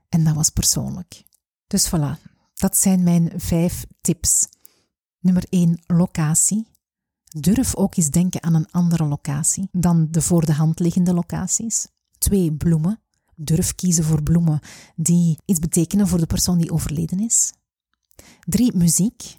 En 0.09 0.24
dat 0.24 0.35
was 0.35 0.50
persoonlijk. 0.50 1.24
Dus 1.67 1.89
voilà, 1.89 2.21
dat 2.53 2.77
zijn 2.77 3.03
mijn 3.03 3.31
vijf 3.35 3.85
tips. 4.01 4.47
Nummer 5.19 5.45
1, 5.50 5.81
locatie. 5.88 6.67
Durf 7.24 7.75
ook 7.75 7.95
eens 7.95 8.09
denken 8.09 8.43
aan 8.43 8.53
een 8.53 8.71
andere 8.71 9.05
locatie 9.05 9.69
dan 9.71 10.07
de 10.12 10.21
voor 10.21 10.45
de 10.45 10.53
hand 10.53 10.79
liggende 10.79 11.13
locaties. 11.13 11.88
2, 12.17 12.53
bloemen. 12.53 13.00
Durf 13.35 13.75
kiezen 13.75 14.03
voor 14.03 14.24
bloemen 14.24 14.59
die 14.95 15.38
iets 15.45 15.59
betekenen 15.59 16.07
voor 16.07 16.19
de 16.19 16.25
persoon 16.25 16.57
die 16.57 16.71
overleden 16.71 17.19
is. 17.19 17.53
Drie, 18.39 18.75
muziek. 18.75 19.38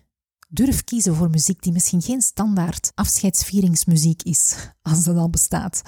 Durf 0.49 0.85
kiezen 0.85 1.15
voor 1.15 1.31
muziek 1.31 1.63
die 1.63 1.73
misschien 1.73 2.03
geen 2.03 2.23
standaard 2.23 2.93
afscheidsvieringsmuziek 2.95 4.23
is, 4.23 4.57
als 4.83 5.05
dat 5.05 5.17
al 5.17 5.31
bestaat. 5.31 5.83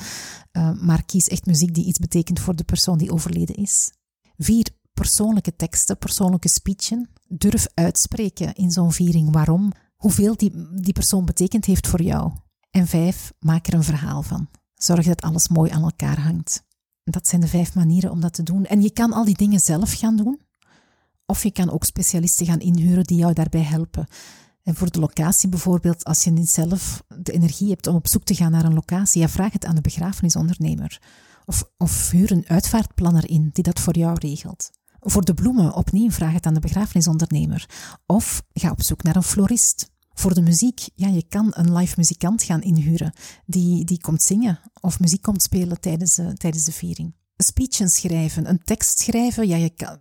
Uh, 0.53 0.81
maar 0.81 1.05
kies 1.05 1.29
echt 1.29 1.47
muziek 1.47 1.75
die 1.75 1.85
iets 1.85 1.99
betekent 1.99 2.41
voor 2.41 2.57
de 2.57 2.65
persoon 2.65 2.99
die 2.99 3.13
overleden 3.13 3.55
is. 3.55 3.91
Vier, 4.37 4.69
persoonlijke 4.93 5.57
teksten, 5.57 5.99
persoonlijke 5.99 6.49
speechen. 6.49 7.11
Durf 7.29 7.67
uitspreken 7.75 8.55
in 8.55 8.71
zo'n 8.71 8.93
viering 8.93 9.33
waarom, 9.33 9.73
hoeveel 9.97 10.37
die, 10.37 10.53
die 10.81 10.93
persoon 10.93 11.25
betekend 11.25 11.65
heeft 11.65 11.87
voor 11.87 12.03
jou. 12.03 12.33
En 12.71 12.87
vijf, 12.87 13.33
maak 13.39 13.67
er 13.67 13.75
een 13.75 13.85
verhaal 13.85 14.23
van. 14.23 14.49
Zorg 14.75 15.07
dat 15.07 15.23
alles 15.23 15.49
mooi 15.49 15.71
aan 15.71 15.83
elkaar 15.83 16.21
hangt. 16.21 16.67
Dat 17.05 17.29
zijn 17.29 17.41
de 17.41 17.49
vijf 17.49 17.75
manieren 17.75 18.11
om 18.11 18.21
dat 18.21 18.33
te 18.33 18.43
doen. 18.43 18.65
En 18.65 18.83
je 18.83 18.91
kan 18.91 19.13
al 19.13 19.25
die 19.25 19.37
dingen 19.37 19.61
zelf 19.61 19.93
gaan 19.93 20.17
doen. 20.17 20.41
Of 21.31 21.43
je 21.43 21.51
kan 21.51 21.71
ook 21.71 21.85
specialisten 21.85 22.47
gaan 22.47 22.61
inhuren 22.61 23.05
die 23.05 23.19
jou 23.19 23.33
daarbij 23.33 23.63
helpen. 23.63 24.07
En 24.63 24.75
voor 24.75 24.91
de 24.91 25.01
locatie 25.01 25.49
bijvoorbeeld, 25.49 26.05
als 26.05 26.25
je 26.25 26.31
niet 26.31 26.51
zelf 26.51 27.03
de 27.23 27.33
energie 27.33 27.69
hebt 27.69 27.87
om 27.87 27.95
op 27.95 28.07
zoek 28.07 28.25
te 28.25 28.35
gaan 28.35 28.51
naar 28.51 28.65
een 28.65 28.75
locatie, 28.75 29.21
ja, 29.21 29.29
vraag 29.29 29.53
het 29.53 29.65
aan 29.65 29.75
de 29.75 29.81
begrafenisondernemer. 29.81 31.01
Of, 31.45 31.71
of 31.77 32.11
huur 32.11 32.33
een 32.33 32.45
uitvaartplanner 32.49 33.31
in 33.31 33.51
die 33.53 33.65
dat 33.65 33.81
voor 33.81 33.97
jou 33.97 34.17
regelt. 34.19 34.71
Voor 35.01 35.25
de 35.25 35.35
bloemen, 35.35 35.75
opnieuw 35.75 36.11
vraag 36.11 36.33
het 36.33 36.47
aan 36.47 36.55
de 36.55 36.61
begrafenisondernemer. 36.61 37.69
Of 38.07 38.43
ga 38.53 38.71
op 38.71 38.83
zoek 38.83 39.03
naar 39.03 39.17
een 39.17 39.23
florist. 39.23 39.91
Voor 40.13 40.35
de 40.35 40.43
muziek, 40.43 40.89
ja, 40.95 41.09
je 41.09 41.25
kan 41.29 41.51
een 41.51 41.77
live 41.77 41.95
muzikant 41.97 42.43
gaan 42.43 42.63
inhuren 42.63 43.13
die, 43.47 43.85
die 43.85 44.01
komt 44.01 44.23
zingen 44.23 44.61
of 44.81 45.01
muziek 45.01 45.23
komt 45.23 45.43
spelen 45.43 45.81
tijdens 45.81 46.15
de, 46.15 46.35
tijdens 46.35 46.65
de 46.65 46.73
viering. 46.73 47.15
Speechen 47.37 47.89
schrijven, 47.89 48.49
een 48.49 48.63
tekst 48.65 48.99
schrijven, 48.99 49.49
ja, 49.49 49.57
je 49.57 49.71
kan, 49.71 50.01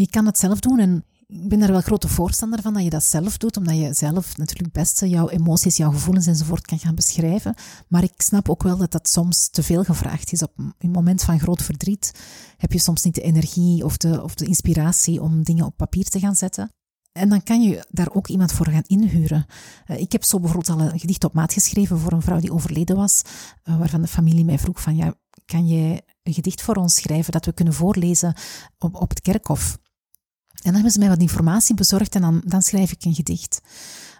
je 0.00 0.10
kan 0.10 0.26
het 0.26 0.38
zelf 0.38 0.60
doen 0.60 0.78
en 0.78 1.04
ik 1.26 1.48
ben 1.48 1.58
daar 1.58 1.70
wel 1.70 1.80
grote 1.80 2.08
voorstander 2.08 2.62
van 2.62 2.74
dat 2.74 2.82
je 2.82 2.90
dat 2.90 3.04
zelf 3.04 3.36
doet, 3.36 3.56
omdat 3.56 3.76
je 3.76 3.92
zelf 3.92 4.36
natuurlijk 4.36 4.74
het 4.74 4.84
beste 4.84 5.08
jouw 5.08 5.28
emoties, 5.28 5.76
jouw 5.76 5.90
gevoelens 5.90 6.26
enzovoort 6.26 6.66
kan 6.66 6.78
gaan 6.78 6.94
beschrijven. 6.94 7.54
Maar 7.88 8.02
ik 8.02 8.12
snap 8.16 8.48
ook 8.48 8.62
wel 8.62 8.76
dat 8.76 8.92
dat 8.92 9.08
soms 9.08 9.48
te 9.48 9.62
veel 9.62 9.84
gevraagd 9.84 10.32
is. 10.32 10.42
Op 10.42 10.52
een 10.78 10.90
moment 10.90 11.22
van 11.22 11.40
groot 11.40 11.62
verdriet 11.62 12.12
heb 12.56 12.72
je 12.72 12.78
soms 12.78 13.02
niet 13.02 13.14
de 13.14 13.20
energie 13.20 13.84
of 13.84 13.96
de, 13.96 14.22
of 14.22 14.34
de 14.34 14.44
inspiratie 14.44 15.22
om 15.22 15.42
dingen 15.42 15.64
op 15.64 15.76
papier 15.76 16.04
te 16.04 16.18
gaan 16.18 16.36
zetten. 16.36 16.72
En 17.12 17.28
dan 17.28 17.42
kan 17.42 17.62
je 17.62 17.86
daar 17.90 18.12
ook 18.12 18.28
iemand 18.28 18.52
voor 18.52 18.68
gaan 18.68 18.84
inhuren. 18.86 19.46
Eh, 19.86 20.00
ik 20.00 20.12
heb 20.12 20.24
zo 20.24 20.40
bijvoorbeeld 20.40 20.78
al 20.78 20.86
een 20.86 21.00
gedicht 21.00 21.24
op 21.24 21.32
maat 21.32 21.52
geschreven 21.52 21.98
voor 21.98 22.12
een 22.12 22.22
vrouw 22.22 22.40
die 22.40 22.52
overleden 22.52 22.96
was, 22.96 23.22
uh, 23.64 23.78
waarvan 23.78 24.02
de 24.02 24.08
familie 24.08 24.44
mij 24.44 24.58
vroeg 24.58 24.80
van, 24.80 24.96
ja, 24.96 25.14
kan 25.44 25.66
jij 25.66 26.02
een 26.22 26.34
gedicht 26.34 26.62
voor 26.62 26.74
ons 26.74 26.94
schrijven 26.94 27.32
dat 27.32 27.44
we 27.44 27.52
kunnen 27.52 27.74
voorlezen 27.74 28.34
op, 28.78 28.94
op 28.94 29.08
het 29.08 29.20
kerkhof? 29.20 29.78
En 30.58 30.64
dan 30.64 30.74
hebben 30.74 30.92
ze 30.92 30.98
mij 30.98 31.08
wat 31.08 31.20
informatie 31.20 31.74
bezorgd 31.74 32.14
en 32.14 32.20
dan, 32.20 32.42
dan 32.44 32.62
schrijf 32.62 32.92
ik 32.92 33.04
een 33.04 33.14
gedicht. 33.14 33.60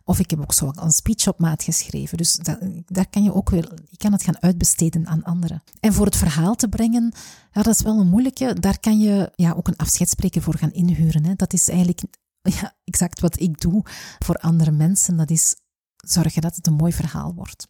Of 0.05 0.19
ik 0.19 0.31
heb 0.31 0.41
ook 0.41 0.53
zo 0.53 0.71
een 0.75 0.91
speech 0.91 1.27
op 1.27 1.39
maat 1.39 1.63
geschreven. 1.63 2.17
Dus 2.17 2.37
dat, 2.37 2.59
daar 2.87 3.09
kan 3.09 3.23
je 3.23 3.35
ook 3.35 3.51
weer, 3.51 3.73
je 3.91 3.97
kan 3.97 4.13
het 4.13 4.23
gaan 4.23 4.43
uitbesteden 4.43 5.07
aan 5.07 5.23
anderen. 5.23 5.63
En 5.81 5.93
voor 5.93 6.07
het 6.07 6.17
verhaal 6.17 6.55
te 6.55 6.69
brengen, 6.69 7.13
ja, 7.53 7.63
dat 7.63 7.75
is 7.75 7.83
wel 7.83 8.01
een 8.01 8.09
moeilijke. 8.09 8.57
Daar 8.61 8.79
kan 8.81 8.99
je 8.99 9.33
ja, 9.35 9.53
ook 9.53 9.69
een 9.69 9.77
afscheidsspreker 9.77 10.43
voor 10.43 10.55
gaan 10.55 10.73
inhuren. 10.73 11.25
Hè. 11.25 11.35
Dat 11.35 11.53
is 11.53 11.69
eigenlijk 11.69 12.03
ja, 12.43 12.75
exact 12.85 13.21
wat 13.21 13.41
ik 13.41 13.61
doe 13.61 13.85
voor 14.19 14.37
andere 14.37 14.71
mensen. 14.71 15.17
Dat 15.17 15.31
is 15.31 15.57
zorgen 15.97 16.43
dat 16.43 16.57
het 16.57 16.67
een 16.67 16.75
mooi 16.75 16.93
verhaal 16.93 17.35
wordt. 17.35 17.69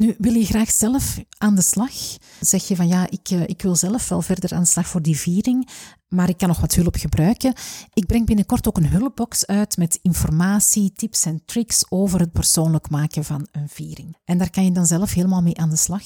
Nu, 0.00 0.14
wil 0.18 0.34
je 0.34 0.44
graag 0.44 0.70
zelf 0.70 1.20
aan 1.38 1.54
de 1.54 1.62
slag? 1.62 1.92
Zeg 2.40 2.68
je 2.68 2.76
van 2.76 2.88
ja, 2.88 3.10
ik, 3.10 3.28
eh, 3.30 3.42
ik 3.42 3.62
wil 3.62 3.76
zelf 3.76 4.08
wel 4.08 4.22
verder 4.22 4.54
aan 4.54 4.62
de 4.62 4.68
slag 4.68 4.86
voor 4.86 5.02
die 5.02 5.16
viering, 5.16 5.68
maar 6.08 6.28
ik 6.28 6.36
kan 6.36 6.48
nog 6.48 6.60
wat 6.60 6.74
hulp 6.74 6.96
gebruiken. 6.96 7.54
Ik 7.92 8.06
breng 8.06 8.26
binnenkort 8.26 8.68
ook 8.68 8.76
een 8.76 8.88
hulpbox 8.88 9.46
uit 9.46 9.76
met 9.76 9.98
informatie, 10.02 10.92
tips 10.92 11.24
en 11.24 11.42
tricks 11.44 11.84
over 11.88 12.20
het 12.20 12.32
persoonlijk 12.32 12.90
maken 12.90 13.24
van 13.24 13.48
een 13.52 13.68
viering. 13.68 14.16
En 14.24 14.38
daar 14.38 14.50
kan 14.50 14.64
je 14.64 14.72
dan 14.72 14.86
zelf 14.86 15.12
helemaal 15.12 15.42
mee 15.42 15.58
aan 15.58 15.70
de 15.70 15.76
slag. 15.76 16.04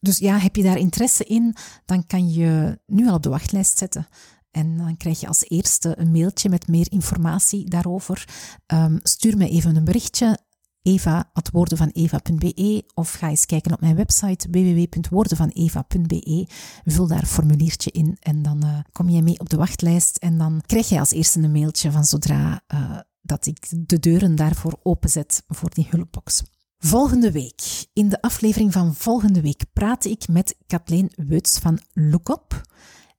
Dus 0.00 0.18
ja, 0.18 0.38
heb 0.38 0.56
je 0.56 0.62
daar 0.62 0.78
interesse 0.78 1.24
in, 1.24 1.56
dan 1.84 2.06
kan 2.06 2.32
je 2.32 2.78
nu 2.86 3.08
al 3.08 3.14
op 3.14 3.22
de 3.22 3.28
wachtlijst 3.28 3.78
zetten. 3.78 4.08
En 4.50 4.76
dan 4.76 4.96
krijg 4.96 5.20
je 5.20 5.28
als 5.28 5.48
eerste 5.48 5.94
een 5.98 6.10
mailtje 6.10 6.48
met 6.48 6.68
meer 6.68 6.86
informatie 6.90 7.68
daarover. 7.70 8.28
Um, 8.66 9.00
stuur 9.02 9.36
me 9.36 9.48
even 9.48 9.76
een 9.76 9.84
berichtje 9.84 10.38
eva.woordenvaneva.be 10.82 12.84
of 12.94 13.12
ga 13.12 13.28
eens 13.28 13.46
kijken 13.46 13.72
op 13.72 13.80
mijn 13.80 13.96
website 13.96 14.48
www.woordenvaneva.be. 14.50 16.46
Vul 16.84 17.06
daar 17.06 17.20
een 17.20 17.26
formuliertje 17.26 17.90
in 17.90 18.16
en 18.20 18.42
dan 18.42 18.64
uh, 18.64 18.78
kom 18.92 19.08
je 19.08 19.22
mee 19.22 19.38
op 19.38 19.48
de 19.48 19.56
wachtlijst 19.56 20.16
en 20.16 20.38
dan 20.38 20.62
krijg 20.66 20.88
je 20.88 20.98
als 20.98 21.10
eerste 21.10 21.40
een 21.40 21.52
mailtje 21.52 21.90
van 21.90 22.04
zodra 22.04 22.62
uh, 22.74 22.98
dat 23.22 23.46
ik 23.46 23.88
de 23.88 23.98
deuren 23.98 24.34
daarvoor 24.34 24.78
openzet 24.82 25.42
voor 25.46 25.70
die 25.70 25.86
hulpbox. 25.90 26.42
Volgende 26.78 27.32
week, 27.32 27.86
in 27.92 28.08
de 28.08 28.22
aflevering 28.22 28.72
van 28.72 28.94
volgende 28.94 29.40
week, 29.40 29.64
praat 29.72 30.04
ik 30.04 30.28
met 30.28 30.56
Kathleen 30.66 31.12
Weuts 31.16 31.58
van 31.58 31.80
Lookop. 31.92 32.60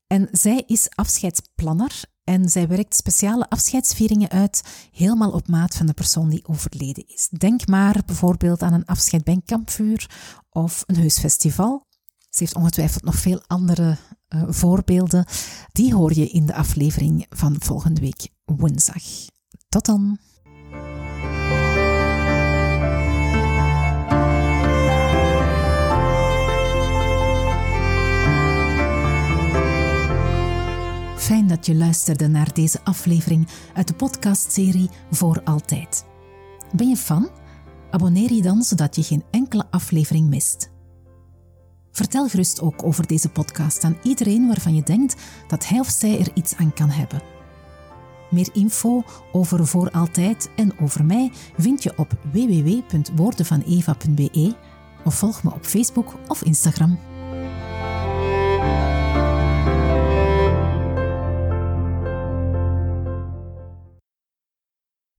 En 0.08 0.28
zij 0.32 0.64
is 0.66 0.90
afscheidsplanner 0.90 2.02
en 2.30 2.50
zij 2.50 2.68
werkt 2.68 2.96
speciale 2.96 3.50
afscheidsvieringen 3.50 4.30
uit, 4.30 4.64
helemaal 4.92 5.32
op 5.32 5.48
maat 5.48 5.76
van 5.76 5.86
de 5.86 5.94
persoon 5.94 6.30
die 6.30 6.48
overleden 6.48 7.08
is. 7.08 7.28
Denk 7.38 7.68
maar 7.68 8.02
bijvoorbeeld 8.06 8.62
aan 8.62 8.74
een 8.74 8.86
afscheid 8.86 9.24
bij 9.24 9.34
een 9.34 9.46
kampvuur 9.46 10.10
of 10.50 10.84
een 10.86 10.96
heusfestival. 10.96 11.86
Ze 12.30 12.40
heeft 12.40 12.56
ongetwijfeld 12.56 13.04
nog 13.04 13.16
veel 13.16 13.44
andere 13.48 13.98
uh, 14.30 14.44
voorbeelden. 14.48 15.26
Die 15.72 15.94
hoor 15.94 16.14
je 16.14 16.30
in 16.30 16.46
de 16.46 16.56
aflevering 16.56 17.26
van 17.30 17.56
volgende 17.60 18.02
week 18.02 18.30
woensdag. 18.46 19.04
Tot 19.70 19.86
dan! 19.86 20.29
Fijn 31.30 31.48
dat 31.48 31.66
je 31.66 31.76
luisterde 31.76 32.28
naar 32.28 32.54
deze 32.54 32.80
aflevering 32.84 33.48
uit 33.74 33.88
de 33.88 33.94
podcastserie 33.94 34.90
Voor 35.12 35.42
Altijd. 35.44 36.06
Ben 36.76 36.90
je 36.90 36.98
fan? 36.98 37.30
Abonneer 37.92 38.34
je 38.34 38.42
dan 38.42 38.62
zodat 38.62 38.96
je 38.96 39.04
geen 39.04 39.24
enkele 39.32 39.66
aflevering 39.70 40.30
mist. 40.30 40.72
Vertel 41.92 42.28
gerust 42.28 42.62
ook 42.62 42.84
over 42.84 43.08
deze 43.08 43.30
podcast 43.30 43.84
aan 43.84 43.98
iedereen 44.04 44.48
waarvan 44.48 44.76
je 44.76 44.84
denkt 44.84 45.16
dat 45.48 45.68
hij 45.68 45.80
of 45.80 45.90
zij 45.90 46.20
er 46.20 46.32
iets 46.34 46.56
aan 46.56 46.74
kan 46.74 46.90
hebben. 46.90 47.22
Meer 48.30 48.50
info 48.54 49.04
over 49.32 49.68
Voor 49.68 49.92
Altijd 49.92 50.50
en 50.56 50.80
over 50.80 51.06
mij 51.06 51.32
vind 51.58 51.84
je 51.84 51.98
op 51.98 52.18
www.woordenvaneva.be 52.32 54.56
of 55.04 55.16
volg 55.16 55.44
me 55.44 55.54
op 55.54 55.66
Facebook 55.66 56.16
of 56.28 56.44
Instagram. 56.44 57.00